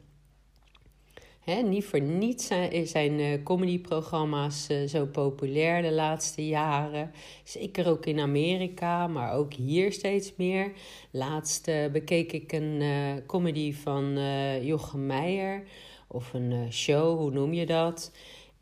Niet 1.58 1.86
voor 1.86 2.02
niets 2.02 2.48
zijn, 2.84 3.20
uh, 3.20 3.44
comedyprogramma's 3.44 4.68
uh, 4.72 4.88
zo 4.88 5.06
populair 5.06 5.82
de 5.82 5.92
laatste 5.92 6.48
jaren. 6.48 7.12
Zeker 7.44 7.88
ook 7.88 8.06
in 8.06 8.20
Amerika, 8.20 9.08
maar 9.08 9.34
ook 9.34 9.54
hier 9.54 9.92
steeds 9.92 10.34
meer. 10.36 10.72
Laatst 11.12 11.68
uh, 11.68 11.88
bekeek 11.92 12.32
ik 12.32 12.52
een 12.52 12.82
comedy 13.26 13.74
van 13.74 14.20
Jochem 14.62 15.06
Meijer. 15.06 15.64
Of 16.08 16.34
een 16.34 16.74
show, 16.74 17.18
hoe 17.18 17.32
noem 17.32 17.54
je 17.54 17.66
dat? 17.66 18.12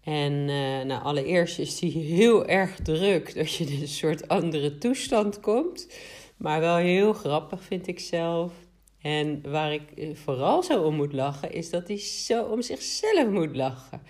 En 0.04 0.46
nou, 0.88 1.04
allereerst 1.04 1.60
is 1.60 1.80
die 1.80 1.92
heel 2.22 2.46
erg 2.46 2.76
druk 2.76 3.36
dat 3.36 3.54
je 3.54 3.66
in 3.66 3.82
een 3.82 3.88
soort 3.88 4.28
andere 4.28 4.78
toestand 4.78 5.40
komt. 5.40 5.88
Maar 6.38 6.60
wel 6.60 6.76
heel 6.76 7.14
grappig 7.14 7.64
vind 7.64 7.88
ik 7.88 8.00
zelf. 8.00 8.67
En 9.08 9.52
waar 9.52 9.74
ik 9.74 9.92
eh, 9.92 10.16
vooral 10.16 10.64
zo 10.64 10.84
om 10.84 10.96
moet 10.96 11.14
lachen, 11.14 11.52
is 11.52 11.70
dat 11.70 11.88
hij 11.88 11.98
zo 12.00 12.44
om 12.44 12.62
zichzelf 12.62 13.30
moet 13.30 13.56
lachen. 13.56 14.02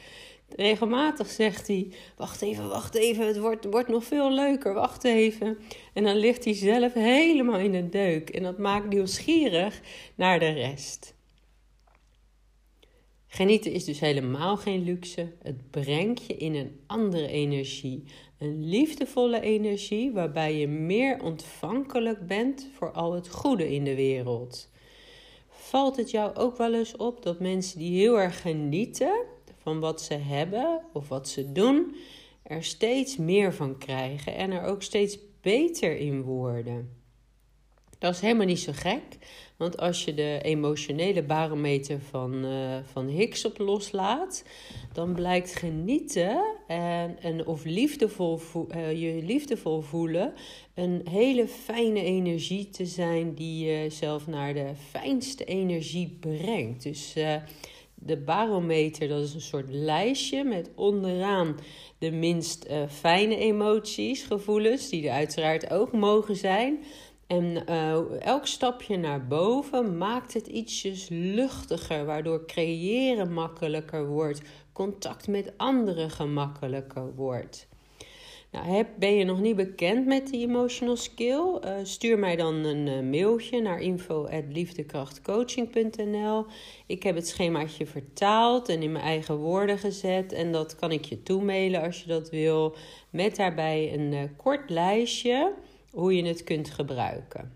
Regelmatig 0.55 1.29
zegt 1.29 1.67
hij: 1.67 1.91
Wacht 2.15 2.41
even, 2.41 2.67
wacht 2.67 2.95
even, 2.95 3.27
het 3.27 3.39
wordt, 3.39 3.65
wordt 3.65 3.87
nog 3.87 4.03
veel 4.03 4.31
leuker, 4.31 4.73
wacht 4.73 5.03
even. 5.03 5.57
En 5.93 6.03
dan 6.03 6.15
ligt 6.15 6.43
hij 6.43 6.53
zelf 6.53 6.93
helemaal 6.93 7.59
in 7.59 7.71
de 7.71 7.89
deuk. 7.89 8.29
En 8.29 8.43
dat 8.43 8.57
maakt 8.57 8.89
nieuwsgierig 8.89 9.81
naar 10.15 10.39
de 10.39 10.51
rest. 10.51 11.15
Genieten 13.27 13.71
is 13.71 13.85
dus 13.85 13.99
helemaal 13.99 14.57
geen 14.57 14.83
luxe. 14.83 15.33
Het 15.41 15.71
brengt 15.71 16.25
je 16.27 16.37
in 16.37 16.55
een 16.55 16.79
andere 16.87 17.27
energie. 17.27 18.03
Een 18.37 18.69
liefdevolle 18.69 19.39
energie 19.39 20.11
waarbij 20.11 20.57
je 20.57 20.67
meer 20.67 21.23
ontvankelijk 21.23 22.27
bent 22.27 22.69
voor 22.73 22.91
al 22.91 23.13
het 23.13 23.29
goede 23.29 23.73
in 23.73 23.83
de 23.83 23.95
wereld. 23.95 24.69
Valt 25.69 25.95
het 25.95 26.11
jou 26.11 26.35
ook 26.35 26.57
wel 26.57 26.73
eens 26.73 26.95
op 26.95 27.23
dat 27.23 27.39
mensen 27.39 27.79
die 27.79 27.99
heel 27.99 28.19
erg 28.19 28.41
genieten 28.41 29.25
van 29.57 29.79
wat 29.79 30.01
ze 30.01 30.13
hebben 30.13 30.81
of 30.93 31.07
wat 31.07 31.29
ze 31.29 31.51
doen, 31.51 31.95
er 32.43 32.63
steeds 32.63 33.17
meer 33.17 33.53
van 33.53 33.77
krijgen 33.77 34.35
en 34.35 34.51
er 34.51 34.63
ook 34.63 34.83
steeds 34.83 35.17
beter 35.41 35.97
in 35.97 36.21
worden? 36.21 37.01
Dat 37.97 38.13
is 38.13 38.21
helemaal 38.21 38.45
niet 38.45 38.59
zo 38.59 38.71
gek, 38.75 39.03
want 39.57 39.77
als 39.77 40.05
je 40.05 40.13
de 40.13 40.39
emotionele 40.41 41.23
barometer 41.23 41.99
van, 41.99 42.45
uh, 42.45 42.77
van 42.83 43.07
Higgs 43.07 43.45
op 43.45 43.57
loslaat, 43.57 44.43
dan 44.93 45.13
blijkt 45.13 45.55
genieten 45.55 46.43
en, 46.67 47.17
en 47.21 47.47
of 47.47 47.63
liefdevol 47.63 48.39
uh, 48.75 49.01
je 49.01 49.23
liefdevol 49.23 49.81
voelen 49.81 50.33
een 50.73 51.01
hele 51.09 51.47
fijne 51.47 52.03
energie 52.03 52.69
te 52.69 52.85
zijn 52.85 53.33
die 53.33 53.65
je 53.65 53.89
zelf 53.89 54.27
naar 54.27 54.53
de 54.53 54.71
fijnste 54.89 55.45
energie 55.45 56.17
brengt. 56.19 56.83
Dus 56.83 57.13
uh, 57.17 57.35
de 57.95 58.17
barometer, 58.17 59.07
dat 59.07 59.23
is 59.23 59.33
een 59.33 59.41
soort 59.41 59.69
lijstje 59.69 60.43
met 60.43 60.69
onderaan 60.75 61.59
de 61.97 62.11
minst 62.11 62.69
fijne 62.89 63.37
emoties, 63.37 64.23
gevoelens, 64.23 64.89
die 64.89 65.07
er 65.07 65.13
uiteraard 65.13 65.71
ook 65.71 65.91
mogen 65.91 66.35
zijn. 66.35 66.79
En 67.27 67.63
uh, 67.69 68.21
elk 68.21 68.47
stapje 68.47 68.97
naar 68.97 69.27
boven 69.27 69.97
maakt 69.97 70.33
het 70.33 70.47
ietsjes 70.47 71.07
luchtiger, 71.09 72.05
waardoor 72.05 72.45
creëren 72.45 73.33
makkelijker 73.33 74.07
wordt, 74.07 74.41
contact 74.73 75.27
met 75.27 75.53
anderen 75.57 76.09
gemakkelijker 76.09 77.15
wordt. 77.15 77.67
Nou, 78.51 78.85
ben 78.99 79.15
je 79.15 79.23
nog 79.23 79.39
niet 79.39 79.55
bekend 79.55 80.05
met 80.05 80.27
die 80.27 80.47
emotional 80.47 80.95
skill? 80.95 81.59
Uh, 81.63 81.71
stuur 81.83 82.19
mij 82.19 82.35
dan 82.35 82.53
een 82.53 82.87
uh, 82.87 82.99
mailtje 83.11 83.61
naar 83.61 83.81
info.liefdekrachtcoaching.nl. 83.81 86.45
Ik 86.85 87.03
heb 87.03 87.15
het 87.15 87.27
schemaatje 87.27 87.85
vertaald 87.85 88.69
en 88.69 88.81
in 88.81 88.91
mijn 88.91 89.03
eigen 89.03 89.35
woorden 89.35 89.77
gezet. 89.77 90.33
En 90.33 90.51
dat 90.51 90.75
kan 90.75 90.91
ik 90.91 91.05
je 91.05 91.23
toemailen 91.23 91.81
als 91.81 92.01
je 92.01 92.07
dat 92.07 92.29
wil. 92.29 92.75
Met 93.09 93.35
daarbij 93.35 93.93
een 93.93 94.35
kort 94.35 94.69
lijstje 94.69 95.53
hoe 95.91 96.15
je 96.15 96.25
het 96.25 96.43
kunt 96.43 96.69
gebruiken. 96.69 97.51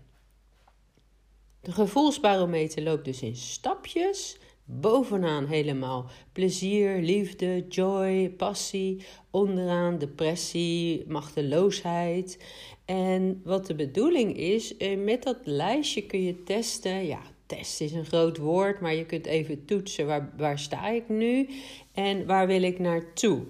De 1.60 1.72
gevoelsbarometer 1.72 2.82
loopt 2.82 3.04
dus 3.04 3.22
in 3.22 3.36
stapjes. 3.36 4.38
Bovenaan 4.64 5.46
helemaal 5.46 6.10
plezier, 6.32 7.00
liefde, 7.00 7.66
joy, 7.68 8.30
passie. 8.30 9.04
Onderaan 9.30 9.98
depressie, 9.98 11.04
machteloosheid. 11.08 12.44
En 12.84 13.40
wat 13.44 13.66
de 13.66 13.74
bedoeling 13.74 14.36
is, 14.36 14.76
eh, 14.76 14.98
met 14.98 15.22
dat 15.22 15.38
lijstje 15.44 16.06
kun 16.06 16.22
je 16.22 16.42
testen. 16.42 17.06
Ja, 17.06 17.20
test 17.46 17.80
is 17.80 17.92
een 17.92 18.04
groot 18.04 18.36
woord, 18.36 18.80
maar 18.80 18.94
je 18.94 19.06
kunt 19.06 19.26
even 19.26 19.64
toetsen 19.64 20.06
waar, 20.06 20.32
waar 20.36 20.58
sta 20.58 20.88
ik 20.88 21.08
nu 21.08 21.48
en 21.92 22.26
waar 22.26 22.46
wil 22.46 22.62
ik 22.62 22.78
naartoe. 22.78 23.42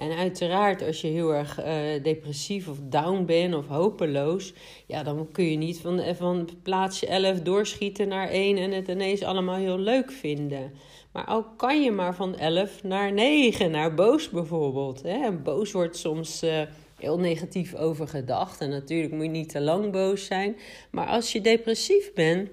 En 0.00 0.16
uiteraard, 0.16 0.82
als 0.82 1.00
je 1.00 1.06
heel 1.06 1.34
erg 1.34 1.60
uh, 1.60 2.02
depressief 2.02 2.68
of 2.68 2.76
down 2.82 3.24
bent 3.24 3.54
of 3.54 3.66
hopeloos, 3.66 4.52
ja, 4.86 5.02
dan 5.02 5.28
kun 5.32 5.44
je 5.44 5.56
niet 5.56 5.80
van, 5.80 5.98
eh, 5.98 6.14
van 6.14 6.48
plaatsje 6.62 7.06
11 7.06 7.40
doorschieten 7.40 8.08
naar 8.08 8.28
1 8.30 8.56
en 8.56 8.70
het 8.70 8.88
ineens 8.88 9.22
allemaal 9.22 9.56
heel 9.56 9.78
leuk 9.78 10.10
vinden. 10.10 10.72
Maar 11.12 11.28
ook 11.28 11.46
kan 11.56 11.82
je 11.82 11.90
maar 11.90 12.14
van 12.14 12.38
11 12.38 12.82
naar 12.82 13.12
9, 13.12 13.70
naar 13.70 13.94
boos 13.94 14.30
bijvoorbeeld. 14.30 15.02
Hè? 15.02 15.24
En 15.24 15.42
boos 15.42 15.72
wordt 15.72 15.96
soms 15.96 16.42
uh, 16.42 16.62
heel 16.98 17.18
negatief 17.18 17.74
over 17.74 18.08
gedacht. 18.08 18.60
En 18.60 18.70
natuurlijk 18.70 19.12
moet 19.12 19.24
je 19.24 19.30
niet 19.30 19.48
te 19.48 19.60
lang 19.60 19.92
boos 19.92 20.24
zijn. 20.24 20.56
Maar 20.90 21.06
als 21.06 21.32
je 21.32 21.40
depressief 21.40 22.12
bent, 22.12 22.48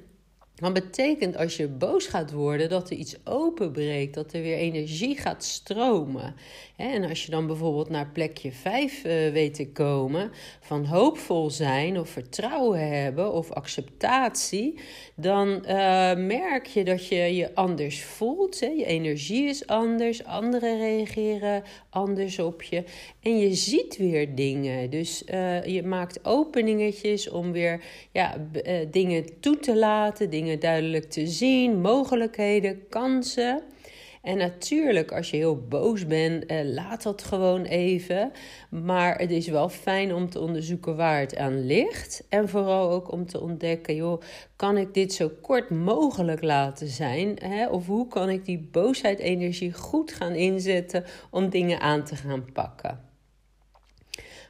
dat 0.59 0.73
betekent 0.73 1.37
als 1.37 1.57
je 1.57 1.67
boos 1.67 2.05
gaat 2.05 2.31
worden 2.31 2.69
dat 2.69 2.89
er 2.89 2.97
iets 2.97 3.15
openbreekt, 3.23 4.13
dat 4.13 4.33
er 4.33 4.41
weer 4.41 4.57
energie 4.57 5.17
gaat 5.17 5.43
stromen. 5.43 6.35
En 6.77 7.03
als 7.03 7.25
je 7.25 7.31
dan 7.31 7.47
bijvoorbeeld 7.47 7.89
naar 7.89 8.07
plekje 8.07 8.51
5 8.51 9.03
uh, 9.03 9.27
eh, 9.27 9.33
weet 9.33 9.53
te 9.53 9.71
komen, 9.71 10.31
van 10.59 10.85
hoopvol 10.85 11.49
zijn 11.49 11.99
of 11.99 12.09
vertrouwen 12.09 12.89
hebben 12.89 13.33
of 13.33 13.51
acceptatie, 13.51 14.79
dan 15.15 15.47
uh, 15.47 16.15
merk 16.15 16.65
je 16.65 16.83
dat 16.83 17.07
je 17.07 17.15
je 17.15 17.55
anders 17.55 18.03
voelt. 18.03 18.59
Je 18.59 18.85
energie 18.85 19.49
is 19.49 19.67
anders, 19.67 20.23
anderen 20.23 20.77
reageren 20.77 21.63
anders 21.89 22.39
op 22.39 22.61
je 22.61 22.83
en 23.21 23.37
je 23.37 23.53
ziet 23.53 23.97
weer 23.97 24.35
dingen. 24.35 24.89
Dus 24.89 25.23
uh, 25.33 25.65
je 25.65 25.83
maakt 25.83 26.25
openingetjes 26.25 27.29
om 27.29 27.51
weer 27.51 27.83
ja, 28.11 28.35
dingen 28.91 29.39
toe 29.39 29.59
te 29.59 29.75
laten, 29.75 30.29
dingen 30.29 30.59
duidelijk 30.59 31.09
te 31.09 31.27
zien, 31.27 31.81
mogelijkheden, 31.81 32.87
kansen. 32.89 33.63
En 34.27 34.37
natuurlijk, 34.37 35.11
als 35.11 35.29
je 35.29 35.37
heel 35.37 35.67
boos 35.67 36.05
bent, 36.05 36.45
eh, 36.45 36.57
laat 36.63 37.03
dat 37.03 37.23
gewoon 37.23 37.63
even. 37.63 38.31
Maar 38.69 39.17
het 39.19 39.31
is 39.31 39.47
wel 39.47 39.69
fijn 39.69 40.13
om 40.13 40.29
te 40.29 40.39
onderzoeken 40.39 40.95
waar 40.95 41.19
het 41.19 41.37
aan 41.37 41.65
ligt. 41.65 42.25
En 42.29 42.49
vooral 42.49 42.91
ook 42.91 43.11
om 43.11 43.25
te 43.25 43.39
ontdekken, 43.39 43.95
joh, 43.95 44.21
kan 44.55 44.77
ik 44.77 44.93
dit 44.93 45.13
zo 45.13 45.31
kort 45.41 45.69
mogelijk 45.69 46.43
laten 46.43 46.87
zijn? 46.87 47.37
Hè? 47.39 47.67
Of 47.67 47.85
hoe 47.85 48.07
kan 48.07 48.29
ik 48.29 48.45
die 48.45 48.69
boosheid-energie 48.71 49.73
goed 49.73 50.11
gaan 50.11 50.33
inzetten 50.33 51.03
om 51.31 51.49
dingen 51.49 51.79
aan 51.79 52.03
te 52.03 52.15
gaan 52.15 52.45
pakken? 52.53 52.99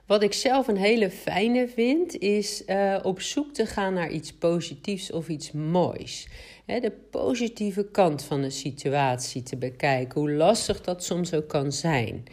Wat 0.07 0.23
ik 0.23 0.33
zelf 0.33 0.67
een 0.67 0.77
hele 0.77 1.09
fijne 1.09 1.67
vind, 1.67 2.17
is 2.17 2.63
uh, 2.67 2.99
op 3.03 3.21
zoek 3.21 3.53
te 3.53 3.65
gaan 3.65 3.93
naar 3.93 4.11
iets 4.11 4.33
positiefs 4.33 5.11
of 5.11 5.27
iets 5.27 5.51
moois 5.51 6.27
de 6.67 6.91
positieve 7.11 7.87
kant 7.91 8.23
van 8.23 8.43
een 8.43 8.51
situatie 8.51 9.43
te 9.43 9.55
bekijken, 9.55 10.19
hoe 10.19 10.31
lastig 10.31 10.81
dat 10.81 11.03
soms 11.03 11.33
ook 11.33 11.47
kan 11.47 11.71
zijn. 11.71 12.23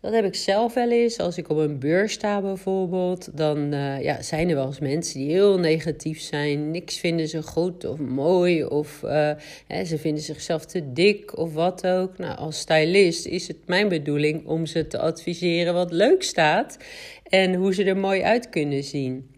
Dat 0.00 0.12
heb 0.12 0.24
ik 0.24 0.34
zelf 0.34 0.74
wel 0.74 0.90
eens. 0.90 1.18
Als 1.18 1.38
ik 1.38 1.48
op 1.48 1.56
een 1.56 1.78
beurs 1.78 2.12
sta 2.12 2.40
bijvoorbeeld, 2.40 3.36
dan 3.36 3.74
uh, 3.74 4.02
ja, 4.02 4.22
zijn 4.22 4.48
er 4.48 4.54
wel 4.54 4.66
eens 4.66 4.78
mensen 4.78 5.18
die 5.18 5.30
heel 5.30 5.58
negatief 5.58 6.20
zijn. 6.20 6.70
Niks 6.70 6.98
vinden 6.98 7.28
ze 7.28 7.42
goed 7.42 7.84
of 7.84 7.98
mooi 7.98 8.64
of 8.64 9.02
uh, 9.04 9.30
hè, 9.66 9.84
ze 9.84 9.98
vinden 9.98 10.22
zichzelf 10.22 10.64
te 10.64 10.92
dik 10.92 11.38
of 11.38 11.54
wat 11.54 11.86
ook. 11.86 12.18
Nou, 12.18 12.38
als 12.38 12.58
stylist 12.58 13.26
is 13.26 13.48
het 13.48 13.66
mijn 13.66 13.88
bedoeling 13.88 14.46
om 14.46 14.66
ze 14.66 14.86
te 14.86 14.98
adviseren 14.98 15.74
wat 15.74 15.92
leuk 15.92 16.22
staat 16.22 16.76
en 17.22 17.54
hoe 17.54 17.74
ze 17.74 17.84
er 17.84 17.96
mooi 17.96 18.22
uit 18.22 18.48
kunnen 18.48 18.84
zien. 18.84 19.29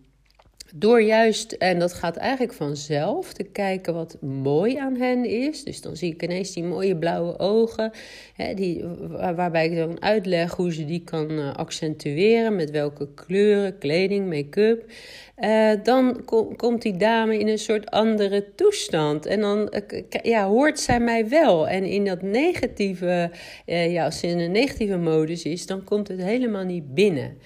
Door 0.75 1.03
juist, 1.03 1.53
en 1.53 1.79
dat 1.79 1.93
gaat 1.93 2.17
eigenlijk 2.17 2.53
vanzelf, 2.53 3.33
te 3.33 3.43
kijken 3.43 3.95
wat 3.95 4.17
mooi 4.21 4.77
aan 4.77 4.97
hen 4.97 5.25
is. 5.25 5.65
Dus 5.65 5.81
dan 5.81 5.97
zie 5.97 6.13
ik 6.13 6.23
ineens 6.23 6.53
die 6.53 6.65
mooie 6.65 6.97
blauwe 6.97 7.39
ogen, 7.39 7.91
hè, 8.35 8.55
die, 8.55 8.85
waarbij 9.09 9.67
ik 9.67 9.77
dan 9.77 10.03
uitleg 10.03 10.55
hoe 10.55 10.73
ze 10.73 10.85
die 10.85 11.05
kan 11.05 11.31
uh, 11.31 11.55
accentueren, 11.55 12.57
met 12.57 12.71
welke 12.71 13.09
kleuren, 13.15 13.79
kleding, 13.79 14.29
make-up. 14.29 14.91
Uh, 15.39 15.73
dan 15.83 16.25
komt 16.57 16.83
die 16.83 16.97
dame 16.97 17.39
in 17.39 17.49
een 17.49 17.59
soort 17.59 17.91
andere 17.91 18.55
toestand. 18.55 19.27
En 19.27 19.41
dan 19.41 19.75
uh, 19.91 20.03
ja, 20.23 20.47
hoort 20.47 20.81
zij 20.81 21.01
mij 21.01 21.29
wel. 21.29 21.69
En 21.69 21.85
in 21.85 22.05
dat 22.05 22.23
negatieve, 22.23 23.31
ja, 23.67 24.05
als 24.05 24.19
ze 24.19 24.27
in 24.27 24.39
een 24.39 24.53
negatieve 24.53 24.97
modus 24.97 25.43
is, 25.43 25.67
dan 25.67 25.85
komt 25.85 26.09
het 26.09 26.23
helemaal 26.23 26.65
niet 26.65 26.95
binnen. 26.95 27.37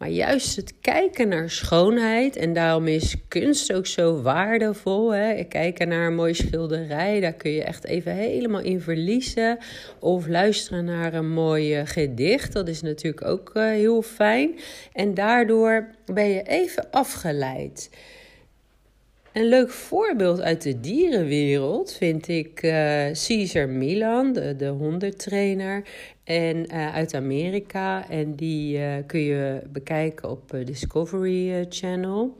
Maar 0.00 0.08
juist 0.08 0.56
het 0.56 0.74
kijken 0.80 1.28
naar 1.28 1.50
schoonheid, 1.50 2.36
en 2.36 2.52
daarom 2.52 2.86
is 2.86 3.16
kunst 3.28 3.72
ook 3.72 3.86
zo 3.86 4.22
waardevol. 4.22 5.10
Hè? 5.10 5.44
Kijken 5.44 5.88
naar 5.88 6.06
een 6.06 6.14
mooie 6.14 6.34
schilderij, 6.34 7.20
daar 7.20 7.32
kun 7.32 7.50
je 7.50 7.62
echt 7.64 7.84
even 7.84 8.12
helemaal 8.12 8.60
in 8.60 8.80
verliezen. 8.80 9.58
Of 9.98 10.26
luisteren 10.26 10.84
naar 10.84 11.14
een 11.14 11.30
mooi 11.30 11.86
gedicht, 11.86 12.52
dat 12.52 12.68
is 12.68 12.82
natuurlijk 12.82 13.24
ook 13.26 13.50
uh, 13.54 13.64
heel 13.64 14.02
fijn. 14.02 14.58
En 14.92 15.14
daardoor 15.14 15.90
ben 16.04 16.28
je 16.28 16.42
even 16.42 16.90
afgeleid. 16.90 17.90
Een 19.32 19.48
leuk 19.48 19.70
voorbeeld 19.70 20.40
uit 20.40 20.62
de 20.62 20.80
dierenwereld 20.80 21.92
vind 21.92 22.28
ik 22.28 22.62
uh, 22.62 22.72
Caesar 23.12 23.68
Milan, 23.68 24.32
de, 24.32 24.56
de 24.56 24.68
hondentrainer. 24.68 25.88
En 26.24 26.56
uh, 26.56 26.94
uit 26.94 27.14
Amerika. 27.14 28.08
En 28.08 28.34
die 28.34 28.78
uh, 28.78 28.94
kun 29.06 29.20
je 29.20 29.62
bekijken 29.72 30.30
op 30.30 30.56
Discovery 30.64 31.66
Channel. 31.68 32.38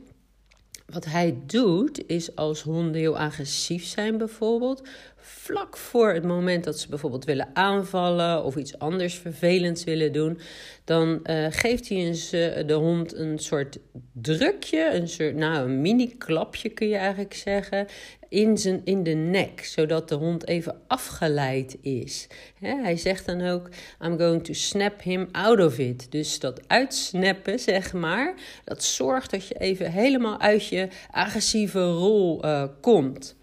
Wat 0.85 1.05
hij 1.05 1.37
doet, 1.45 2.07
is 2.07 2.35
als 2.35 2.61
honden 2.61 2.93
heel 2.93 3.17
agressief 3.17 3.85
zijn 3.85 4.17
bijvoorbeeld, 4.17 4.87
vlak 5.21 5.77
voor 5.77 6.13
het 6.13 6.23
moment 6.23 6.63
dat 6.63 6.79
ze 6.79 6.89
bijvoorbeeld 6.89 7.25
willen 7.25 7.49
aanvallen 7.53 8.43
of 8.43 8.55
iets 8.55 8.79
anders 8.79 9.15
vervelends 9.15 9.83
willen 9.83 10.11
doen, 10.11 10.39
dan 10.83 11.19
uh, 11.23 11.45
geeft 11.49 11.89
hij 11.89 12.07
een, 12.07 12.67
de 12.67 12.73
hond 12.73 13.15
een 13.15 13.39
soort 13.39 13.79
drukje, 14.13 14.89
een 14.93 15.07
soort, 15.07 15.35
nou, 15.35 15.69
een 15.69 15.81
mini-klapje 15.81 16.69
kun 16.69 16.87
je 16.87 16.95
eigenlijk 16.95 17.33
zeggen, 17.33 17.87
in, 18.31 18.57
zijn, 18.57 18.81
in 18.83 19.03
de 19.03 19.13
nek, 19.13 19.63
zodat 19.63 20.09
de 20.09 20.15
hond 20.15 20.47
even 20.47 20.81
afgeleid 20.87 21.77
is. 21.81 22.27
hij 22.59 22.97
zegt 22.97 23.25
dan 23.25 23.41
ook: 23.41 23.69
I'm 24.01 24.17
going 24.17 24.43
to 24.43 24.53
snap 24.53 25.01
him 25.01 25.27
out 25.31 25.59
of 25.59 25.77
it. 25.77 26.11
Dus 26.11 26.39
dat 26.39 26.67
uitsnappen, 26.67 27.59
zeg 27.59 27.93
maar, 27.93 28.33
dat 28.63 28.83
zorgt 28.83 29.31
dat 29.31 29.47
je 29.47 29.59
even 29.59 29.91
helemaal 29.91 30.39
uit 30.39 30.67
je 30.67 30.87
agressieve 31.11 31.83
rol 31.83 32.45
uh, 32.45 32.63
komt. 32.81 33.35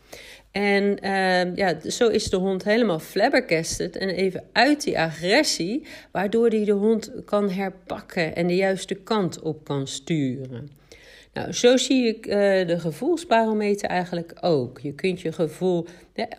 En 0.51 0.99
uh, 1.05 1.57
ja, 1.57 1.91
zo 1.91 2.09
is 2.09 2.31
de 2.31 2.37
hond 2.37 2.65
helemaal 2.65 2.99
flabbergasted 2.99 3.97
en 3.97 4.09
even 4.09 4.45
uit 4.53 4.83
die 4.83 4.99
agressie, 4.99 5.87
waardoor 6.13 6.49
hij 6.49 6.65
de 6.65 6.73
hond 6.73 7.13
kan 7.25 7.51
herpakken 7.51 8.37
en 8.37 8.47
de 8.47 8.57
juiste 8.57 8.95
kant 8.95 9.41
op 9.41 9.65
kan 9.65 9.87
sturen. 9.87 10.78
Nou, 11.39 11.53
zo 11.53 11.77
zie 11.77 12.07
ik 12.07 12.27
uh, 12.27 12.35
de 12.67 12.79
gevoelsbarometer 12.79 13.89
eigenlijk 13.89 14.33
ook. 14.41 14.79
Je 14.81 14.93
kunt 14.93 15.21
je 15.21 15.33
gevoel 15.33 15.87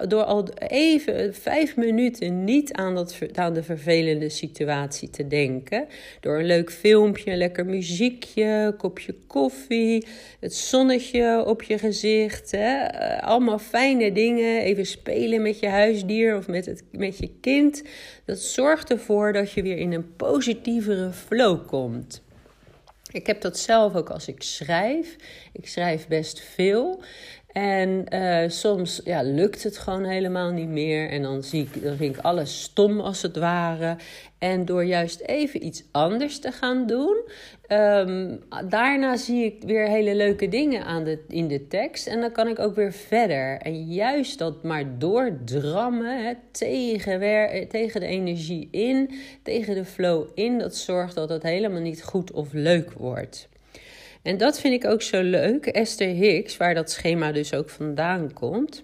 door 0.07 0.23
al 0.23 0.47
even 0.67 1.33
vijf 1.33 1.75
minuten 1.75 2.43
niet 2.43 2.73
aan, 2.73 2.95
dat, 2.95 3.17
aan 3.35 3.53
de 3.53 3.63
vervelende 3.63 4.29
situatie 4.29 5.09
te 5.09 5.27
denken. 5.27 5.87
Door 6.19 6.39
een 6.39 6.45
leuk 6.45 6.71
filmpje, 6.71 7.35
lekker 7.35 7.65
muziekje, 7.65 8.75
kopje 8.77 9.15
koffie, 9.27 10.05
het 10.39 10.53
zonnetje 10.53 11.43
op 11.45 11.63
je 11.63 11.77
gezicht. 11.77 12.51
Hè? 12.51 12.75
Eh, 12.83 13.23
allemaal 13.27 13.59
fijne 13.59 14.11
dingen. 14.11 14.61
Even 14.61 14.85
spelen 14.85 15.41
met 15.41 15.59
je 15.59 15.67
huisdier 15.67 16.37
of 16.37 16.47
met, 16.47 16.65
het, 16.65 16.83
met 16.91 17.17
je 17.17 17.29
kind. 17.41 17.83
Dat 18.25 18.39
zorgt 18.39 18.91
ervoor 18.91 19.33
dat 19.33 19.51
je 19.51 19.61
weer 19.61 19.77
in 19.77 19.93
een 19.93 20.15
positievere 20.15 21.11
flow 21.11 21.67
komt. 21.67 22.21
Ik 23.11 23.27
heb 23.27 23.41
dat 23.41 23.57
zelf 23.57 23.95
ook 23.95 24.09
als 24.09 24.27
ik 24.27 24.43
schrijf. 24.43 25.15
Ik 25.51 25.67
schrijf 25.67 26.07
best 26.07 26.39
veel. 26.39 27.03
En 27.49 28.05
uh, 28.13 28.49
soms 28.49 29.01
ja, 29.03 29.21
lukt 29.21 29.63
het 29.63 29.77
gewoon 29.77 30.03
helemaal 30.03 30.51
niet 30.51 30.67
meer. 30.67 31.09
En 31.09 31.21
dan, 31.21 31.43
zie 31.43 31.69
ik, 31.73 31.83
dan 31.83 31.95
vind 31.95 32.15
ik 32.15 32.21
alles 32.21 32.61
stom 32.61 32.99
als 32.99 33.21
het 33.21 33.37
ware. 33.37 33.95
En 34.37 34.65
door 34.65 34.83
juist 34.83 35.19
even 35.19 35.65
iets 35.65 35.83
anders 35.91 36.39
te 36.39 36.51
gaan 36.51 36.87
doen, 36.87 37.17
um, 37.67 38.39
daarna 38.69 39.17
zie 39.17 39.43
ik 39.43 39.63
weer 39.63 39.87
hele 39.87 40.15
leuke 40.15 40.47
dingen 40.47 40.85
aan 40.85 41.03
de, 41.03 41.23
in 41.27 41.47
de 41.47 41.67
tekst. 41.67 42.07
En 42.07 42.21
dan 42.21 42.31
kan 42.31 42.47
ik 42.47 42.59
ook 42.59 42.75
weer 42.75 42.93
verder. 42.93 43.57
En 43.57 43.85
juist 43.85 44.37
dat 44.37 44.63
maar 44.63 44.97
doordrammen 44.97 46.37
tegen, 46.51 47.19
tegen 47.67 47.99
de 47.99 48.07
energie 48.07 48.67
in, 48.71 49.09
tegen 49.43 49.75
de 49.75 49.85
flow 49.85 50.27
in, 50.33 50.57
dat 50.57 50.75
zorgt 50.75 51.15
dat 51.15 51.29
het 51.29 51.43
helemaal 51.43 51.81
niet 51.81 52.03
goed 52.03 52.31
of 52.31 52.53
leuk 52.53 52.91
wordt. 52.91 53.49
En 54.21 54.37
dat 54.37 54.59
vind 54.59 54.83
ik 54.83 54.89
ook 54.89 55.01
zo 55.01 55.21
leuk. 55.21 55.65
Esther 55.65 56.07
Hicks, 56.07 56.57
waar 56.57 56.73
dat 56.73 56.91
schema 56.91 57.31
dus 57.31 57.53
ook 57.53 57.69
vandaan 57.69 58.33
komt, 58.33 58.83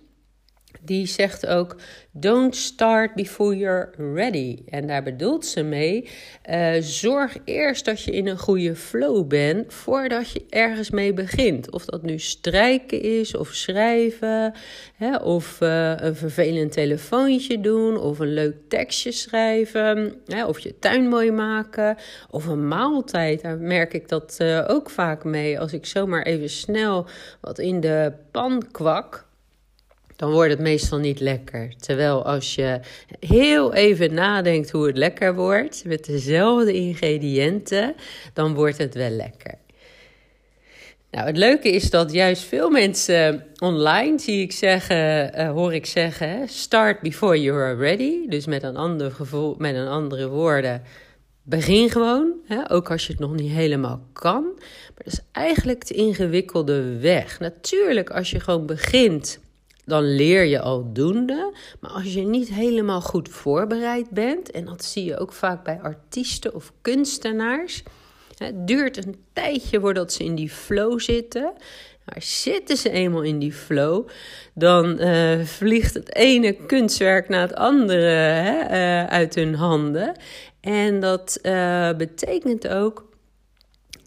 die 0.86 1.06
zegt 1.06 1.48
ook: 1.48 1.76
Don't 2.12 2.56
start 2.56 3.14
before 3.14 3.58
you're 3.58 3.90
ready. 4.14 4.58
En 4.70 4.88
daar 4.88 5.04
bedoelt 5.04 5.46
ze 5.46 5.64
mee: 5.64 6.10
uh, 6.50 6.74
zorg 6.80 7.38
eerst 7.46 7.86
dat 7.86 8.02
je 8.02 8.12
in 8.12 8.28
een 8.28 8.38
goede 8.38 8.76
flow 8.76 9.28
bent 9.28 9.74
voordat 9.74 10.32
je 10.32 10.46
ergens 10.50 10.90
mee 10.90 11.14
begint. 11.14 11.72
Of 11.72 11.86
dat 11.86 12.02
nu 12.02 12.20
strijken 12.20 13.02
is, 13.02 13.36
of 13.36 13.48
schrijven, 13.48 14.54
hè, 14.96 15.16
of 15.16 15.62
uh, 15.62 15.94
een 15.98 16.16
vervelend 16.16 16.72
telefoontje 16.72 17.62
doen, 17.62 17.98
of 17.98 18.20
een 18.20 18.34
leuk 18.34 18.56
tekstje 18.68 19.12
schrijven, 19.12 20.14
hè, 20.26 20.46
of 20.46 20.60
je 20.60 20.80
tuin 20.80 21.08
mooi 21.08 21.32
maken, 21.32 21.98
of 22.30 22.46
een 22.46 22.68
maaltijd. 22.68 23.42
Daar 23.42 23.58
merk 23.58 23.94
ik 23.94 24.10
dat 24.10 24.38
uh, 24.42 24.64
ook 24.68 24.90
vaak 24.90 25.24
mee. 25.24 25.60
Als 25.60 25.74
ik 25.74 25.86
zomaar 25.86 26.24
even 26.24 26.50
snel 26.50 27.06
wat 27.42 27.60
in 27.60 27.80
de 27.80 28.14
pan 28.32 28.64
kwak 28.72 29.25
dan 30.16 30.32
wordt 30.32 30.52
het 30.52 30.60
meestal 30.60 30.98
niet 30.98 31.20
lekker. 31.20 31.74
Terwijl 31.80 32.26
als 32.26 32.56
je 32.56 32.80
heel 33.20 33.74
even 33.74 34.14
nadenkt 34.14 34.72
hoe 34.72 34.88
het 34.88 34.98
lekker 34.98 35.36
wordt, 35.36 35.84
met 35.86 36.06
dezelfde 36.06 36.74
ingrediënten, 36.74 37.96
dan 38.34 38.54
wordt 38.54 38.78
het 38.78 38.94
wel 38.94 39.10
lekker. 39.10 39.54
Nou, 41.12 41.28
het 41.28 41.38
leuke 41.38 41.70
is 41.70 41.90
dat 41.90 42.12
juist 42.12 42.44
veel 42.44 42.70
mensen 42.70 43.46
online, 43.60 44.20
zie 44.20 44.42
ik 44.42 44.52
zeggen, 44.52 45.40
uh, 45.40 45.52
hoor 45.52 45.74
ik 45.74 45.86
zeggen, 45.86 46.48
start 46.50 47.02
before 47.02 47.42
you 47.42 47.62
are 47.62 47.76
ready. 47.76 48.28
Dus 48.28 48.46
met 48.46 48.64
een 48.64 48.76
ander 48.76 49.12
gevoel, 49.12 49.56
met 49.58 49.76
een 49.76 49.88
andere 49.88 50.28
woorden, 50.28 50.82
begin 51.44 51.90
gewoon. 51.90 52.34
Hè, 52.46 52.72
ook 52.72 52.92
als 52.92 53.06
je 53.06 53.12
het 53.12 53.22
nog 53.22 53.34
niet 53.34 53.52
helemaal 53.52 54.02
kan. 54.14 54.44
Maar 54.54 55.04
dat 55.04 55.14
is 55.14 55.20
eigenlijk 55.32 55.88
de 55.88 55.94
ingewikkelde 55.94 57.00
weg. 57.00 57.40
Natuurlijk, 57.40 58.10
als 58.10 58.32
je 58.32 58.40
gewoon 58.40 58.66
begint 58.66 59.40
dan 59.86 60.16
leer 60.16 60.44
je 60.44 60.60
aldoende. 60.60 61.54
Maar 61.80 61.92
als 61.92 62.14
je 62.14 62.22
niet 62.22 62.50
helemaal 62.50 63.02
goed 63.02 63.30
voorbereid 63.30 64.10
bent, 64.10 64.52
en 64.52 64.66
dat 64.66 64.84
zie 64.84 65.06
je 65.06 65.18
ook 65.18 65.34
vaak 65.34 65.64
bij 65.64 65.80
artiesten 65.82 66.56
of 66.56 66.72
kunstenaars, 66.82 67.84
het 68.38 68.68
duurt 68.68 69.06
een 69.06 69.16
tijdje 69.34 69.80
voordat 69.80 70.14
ze 70.14 70.24
in 70.24 70.36
die 70.36 70.50
flow 70.50 71.00
zitten. 71.00 71.54
Maar 72.06 72.22
zitten 72.22 72.78
ze 72.78 72.90
eenmaal 72.90 73.22
in 73.22 73.40
die 73.40 73.54
flow, 73.54 74.08
dan 74.54 75.02
uh, 75.02 75.42
vliegt 75.42 75.94
het 75.94 76.16
ene 76.16 76.54
kunstwerk 76.54 77.30
na 77.30 77.42
het 77.42 77.56
andere 77.56 78.06
hè, 78.06 78.64
uh, 78.64 79.08
uit 79.08 79.36
hun 79.36 79.56
handen. 79.56 80.16
En 80.62 81.00
dat 81.00 81.40
uh, 81.42 81.94
betekent 81.94 82.68
ook 82.68 83.05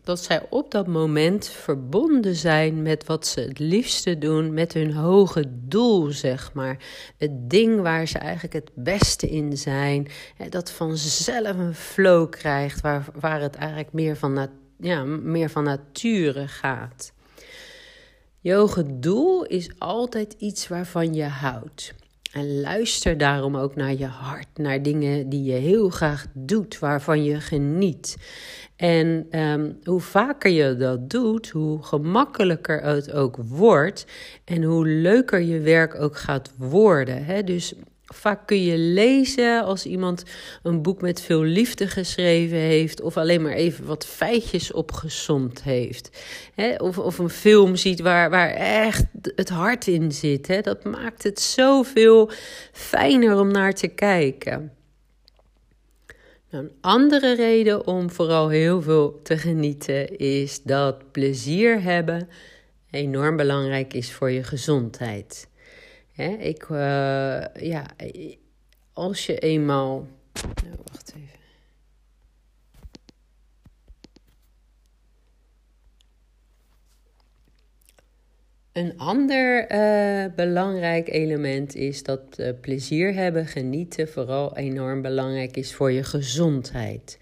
dat 0.08 0.22
zij 0.22 0.46
op 0.50 0.70
dat 0.70 0.86
moment 0.86 1.48
verbonden 1.48 2.34
zijn 2.34 2.82
met 2.82 3.06
wat 3.06 3.26
ze 3.26 3.40
het 3.40 3.58
liefste 3.58 4.18
doen, 4.18 4.54
met 4.54 4.72
hun 4.72 4.92
hoge 4.92 5.44
doel, 5.48 6.10
zeg 6.10 6.52
maar. 6.52 6.76
Het 7.16 7.50
ding 7.50 7.80
waar 7.80 8.06
ze 8.06 8.18
eigenlijk 8.18 8.52
het 8.52 8.70
beste 8.74 9.28
in 9.28 9.56
zijn, 9.56 10.08
dat 10.48 10.70
vanzelf 10.70 11.56
een 11.56 11.74
flow 11.74 12.30
krijgt, 12.30 12.80
waar, 12.80 13.06
waar 13.20 13.40
het 13.40 13.54
eigenlijk 13.54 13.92
meer 13.92 14.16
van, 14.16 14.48
ja, 14.78 15.04
meer 15.04 15.50
van 15.50 15.64
nature 15.64 16.48
gaat. 16.48 17.12
Je 18.40 18.54
hoge 18.54 18.98
doel 18.98 19.44
is 19.44 19.70
altijd 19.78 20.34
iets 20.38 20.68
waarvan 20.68 21.14
je 21.14 21.24
houdt. 21.24 21.94
En 22.32 22.60
luister 22.60 23.18
daarom 23.18 23.56
ook 23.56 23.74
naar 23.74 23.94
je 23.94 24.06
hart, 24.06 24.48
naar 24.54 24.82
dingen 24.82 25.28
die 25.28 25.42
je 25.42 25.52
heel 25.52 25.88
graag 25.88 26.26
doet, 26.32 26.78
waarvan 26.78 27.24
je 27.24 27.40
geniet. 27.40 28.16
En 28.76 29.26
um, 29.40 29.78
hoe 29.84 30.00
vaker 30.00 30.50
je 30.50 30.76
dat 30.76 31.10
doet, 31.10 31.48
hoe 31.48 31.82
gemakkelijker 31.82 32.82
het 32.82 33.12
ook 33.12 33.36
wordt 33.36 34.06
en 34.44 34.62
hoe 34.62 34.86
leuker 34.86 35.40
je 35.40 35.60
werk 35.60 35.94
ook 35.94 36.16
gaat 36.16 36.52
worden. 36.56 37.24
Hè? 37.24 37.44
Dus 37.44 37.74
Vaak 38.14 38.46
kun 38.46 38.62
je 38.62 38.78
lezen 38.78 39.64
als 39.64 39.86
iemand 39.86 40.22
een 40.62 40.82
boek 40.82 41.00
met 41.00 41.20
veel 41.20 41.42
liefde 41.42 41.86
geschreven 41.88 42.58
heeft, 42.58 43.00
of 43.00 43.16
alleen 43.16 43.42
maar 43.42 43.52
even 43.52 43.86
wat 43.86 44.06
feitjes 44.06 44.72
opgezond 44.72 45.62
heeft. 45.62 46.10
of, 46.78 46.98
of 46.98 47.18
een 47.18 47.30
film 47.30 47.76
ziet 47.76 48.00
waar, 48.00 48.30
waar 48.30 48.50
echt 48.50 49.04
het 49.34 49.48
hart 49.48 49.86
in 49.86 50.12
zit. 50.12 50.64
Dat 50.64 50.84
maakt 50.84 51.22
het 51.22 51.40
zoveel 51.40 52.30
fijner 52.72 53.38
om 53.38 53.50
naar 53.50 53.74
te 53.74 53.88
kijken. 53.88 54.72
Een 56.50 56.72
andere 56.80 57.34
reden 57.34 57.86
om 57.86 58.10
vooral 58.10 58.48
heel 58.48 58.82
veel 58.82 59.20
te 59.22 59.38
genieten 59.38 60.16
is 60.16 60.62
dat 60.62 61.12
plezier 61.12 61.82
hebben 61.82 62.28
enorm 62.90 63.36
belangrijk 63.36 63.94
is 63.94 64.12
voor 64.12 64.30
je 64.30 64.42
gezondheid. 64.42 65.48
Hè, 66.18 66.28
ik, 66.28 66.68
uh, 66.68 66.78
ja, 67.54 67.86
als 68.92 69.26
je 69.26 69.38
eenmaal. 69.38 70.06
Nou, 70.64 70.76
wacht 70.92 71.14
even. 71.16 71.38
Een 78.72 78.98
ander 78.98 79.72
uh, 79.72 80.34
belangrijk 80.34 81.08
element 81.08 81.74
is 81.74 82.02
dat 82.02 82.20
uh, 82.38 82.48
plezier 82.60 83.14
hebben, 83.14 83.46
genieten, 83.46 84.08
vooral 84.08 84.56
enorm 84.56 85.02
belangrijk 85.02 85.56
is 85.56 85.74
voor 85.74 85.92
je 85.92 86.04
gezondheid. 86.04 87.18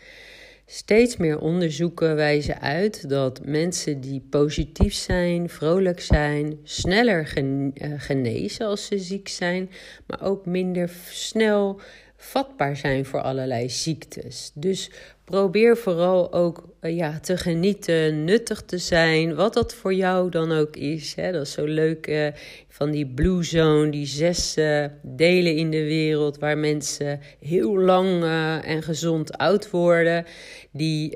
Steeds 0.68 1.16
meer 1.16 1.38
onderzoeken 1.38 2.16
wijzen 2.16 2.60
uit 2.60 3.08
dat 3.08 3.44
mensen 3.44 4.00
die 4.00 4.26
positief 4.30 4.94
zijn, 4.94 5.48
vrolijk 5.48 6.00
zijn, 6.00 6.58
sneller 6.62 7.32
eh, 7.74 7.92
genezen 7.96 8.66
als 8.66 8.86
ze 8.86 8.98
ziek 8.98 9.28
zijn, 9.28 9.70
maar 10.06 10.22
ook 10.22 10.46
minder 10.46 10.90
snel 11.10 11.80
vatbaar 12.27 12.77
zijn 12.77 13.05
voor 13.05 13.20
allerlei 13.20 13.68
ziektes. 13.70 14.51
Dus 14.55 14.91
probeer 15.24 15.77
vooral 15.77 16.33
ook 16.33 16.68
eh, 16.81 16.97
ja, 16.97 17.20
te 17.20 17.37
genieten, 17.37 18.24
nuttig 18.24 18.62
te 18.62 18.79
zijn, 18.79 19.35
wat 19.35 19.55
dat 19.55 19.74
voor 19.74 19.95
jou 19.95 20.31
dan 20.31 20.53
ook 20.53 20.77
is. 20.77 21.14
Hè. 21.14 21.33
Dat 21.33 21.47
is 21.47 21.53
zo 21.53 21.64
leuk 21.64 22.07
uh, 22.07 22.27
van 22.68 22.91
die 22.91 23.07
Blue 23.07 23.43
Zone, 23.43 23.91
die 23.91 24.07
zes 24.07 24.57
uh, 24.57 24.85
delen 25.03 25.57
in 25.57 25.70
de 25.70 25.85
wereld 25.85 26.39
waar 26.39 26.59
mensen 26.59 27.20
heel 27.41 27.79
lang 27.79 28.24
en 28.64 28.83
gezond 28.83 29.39
oud 29.39 29.70
worden. 29.70 30.24
Die 30.72 31.14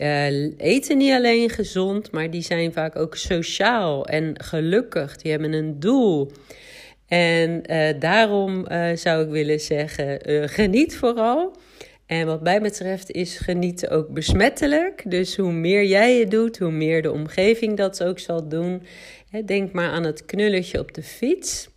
eten 0.56 0.98
niet 0.98 1.12
alleen 1.12 1.50
gezond, 1.50 2.10
maar 2.10 2.30
die 2.30 2.42
zijn 2.42 2.72
vaak 2.72 2.96
ook 2.96 3.16
sociaal 3.16 4.06
en 4.06 4.34
gelukkig. 4.42 5.16
Die 5.16 5.30
hebben 5.30 5.52
een 5.52 5.80
doel. 5.80 6.30
En 7.10 7.62
daarom 7.98 8.66
zou 8.94 9.24
ik 9.24 9.30
willen 9.30 9.60
zeggen: 9.60 10.20
geniet 10.48 10.96
vooral. 10.96 11.56
En 12.06 12.26
wat 12.26 12.42
mij 12.42 12.60
betreft 12.60 13.10
is 13.10 13.38
genieten 13.38 13.90
ook 13.90 14.08
besmettelijk. 14.08 15.02
Dus 15.06 15.36
hoe 15.36 15.52
meer 15.52 15.84
jij 15.84 16.18
het 16.18 16.30
doet, 16.30 16.58
hoe 16.58 16.70
meer 16.70 17.02
de 17.02 17.12
omgeving 17.12 17.76
dat 17.76 18.02
ook 18.02 18.18
zal 18.18 18.48
doen. 18.48 18.82
Denk 19.44 19.72
maar 19.72 19.90
aan 19.90 20.04
het 20.04 20.24
knulletje 20.24 20.78
op 20.78 20.94
de 20.94 21.02
fiets. 21.02 21.68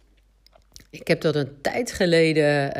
Ik 0.90 1.08
heb 1.08 1.22
dat 1.22 1.36
een 1.36 1.62
tijd 1.62 1.92
geleden 1.92 2.72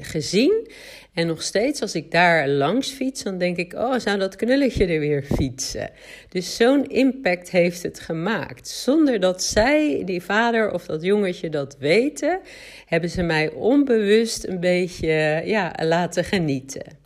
gezien. 0.00 0.70
En 1.18 1.26
nog 1.26 1.42
steeds, 1.42 1.80
als 1.80 1.94
ik 1.94 2.10
daar 2.10 2.48
langs 2.48 2.90
fiets, 2.90 3.22
dan 3.22 3.38
denk 3.38 3.56
ik: 3.56 3.72
oh, 3.72 3.98
zou 3.98 4.18
dat 4.18 4.36
knulletje 4.36 4.86
er 4.86 5.00
weer 5.00 5.22
fietsen? 5.22 5.90
Dus 6.28 6.56
zo'n 6.56 6.86
impact 6.86 7.50
heeft 7.50 7.82
het 7.82 8.00
gemaakt. 8.00 8.68
Zonder 8.68 9.20
dat 9.20 9.42
zij, 9.42 10.02
die 10.04 10.22
vader 10.22 10.72
of 10.72 10.86
dat 10.86 11.02
jongetje, 11.02 11.48
dat 11.48 11.76
weten, 11.78 12.40
hebben 12.86 13.10
ze 13.10 13.22
mij 13.22 13.50
onbewust 13.50 14.44
een 14.46 14.60
beetje 14.60 15.42
ja, 15.44 15.74
laten 15.82 16.24
genieten. 16.24 16.97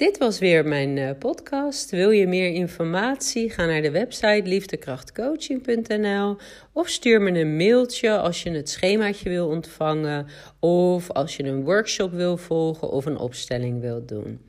Dit 0.00 0.18
was 0.18 0.38
weer 0.38 0.66
mijn 0.66 0.96
uh, 0.96 1.10
podcast. 1.18 1.90
Wil 1.90 2.10
je 2.10 2.26
meer 2.26 2.50
informatie? 2.50 3.50
Ga 3.50 3.66
naar 3.66 3.82
de 3.82 3.90
website 3.90 4.42
liefdekrachtcoaching.nl 4.44 6.36
of 6.72 6.88
stuur 6.88 7.22
me 7.22 7.40
een 7.40 7.56
mailtje 7.56 8.18
als 8.18 8.42
je 8.42 8.50
het 8.50 8.70
schemaatje 8.70 9.28
wil 9.28 9.48
ontvangen 9.48 10.26
of 10.60 11.10
als 11.10 11.36
je 11.36 11.44
een 11.44 11.64
workshop 11.64 12.12
wil 12.12 12.36
volgen 12.36 12.90
of 12.90 13.06
een 13.06 13.18
opstelling 13.18 13.80
wil 13.80 14.06
doen. 14.06 14.40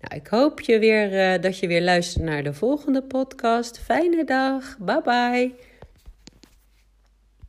Nou, 0.00 0.20
ik 0.20 0.26
hoop 0.26 0.60
je 0.60 0.78
weer, 0.78 1.12
uh, 1.12 1.42
dat 1.42 1.58
je 1.58 1.66
weer 1.66 1.82
luistert 1.82 2.24
naar 2.24 2.42
de 2.42 2.52
volgende 2.52 3.02
podcast. 3.02 3.78
Fijne 3.78 4.24
dag. 4.24 4.76
Bye 4.78 5.02
bye. 5.02 5.73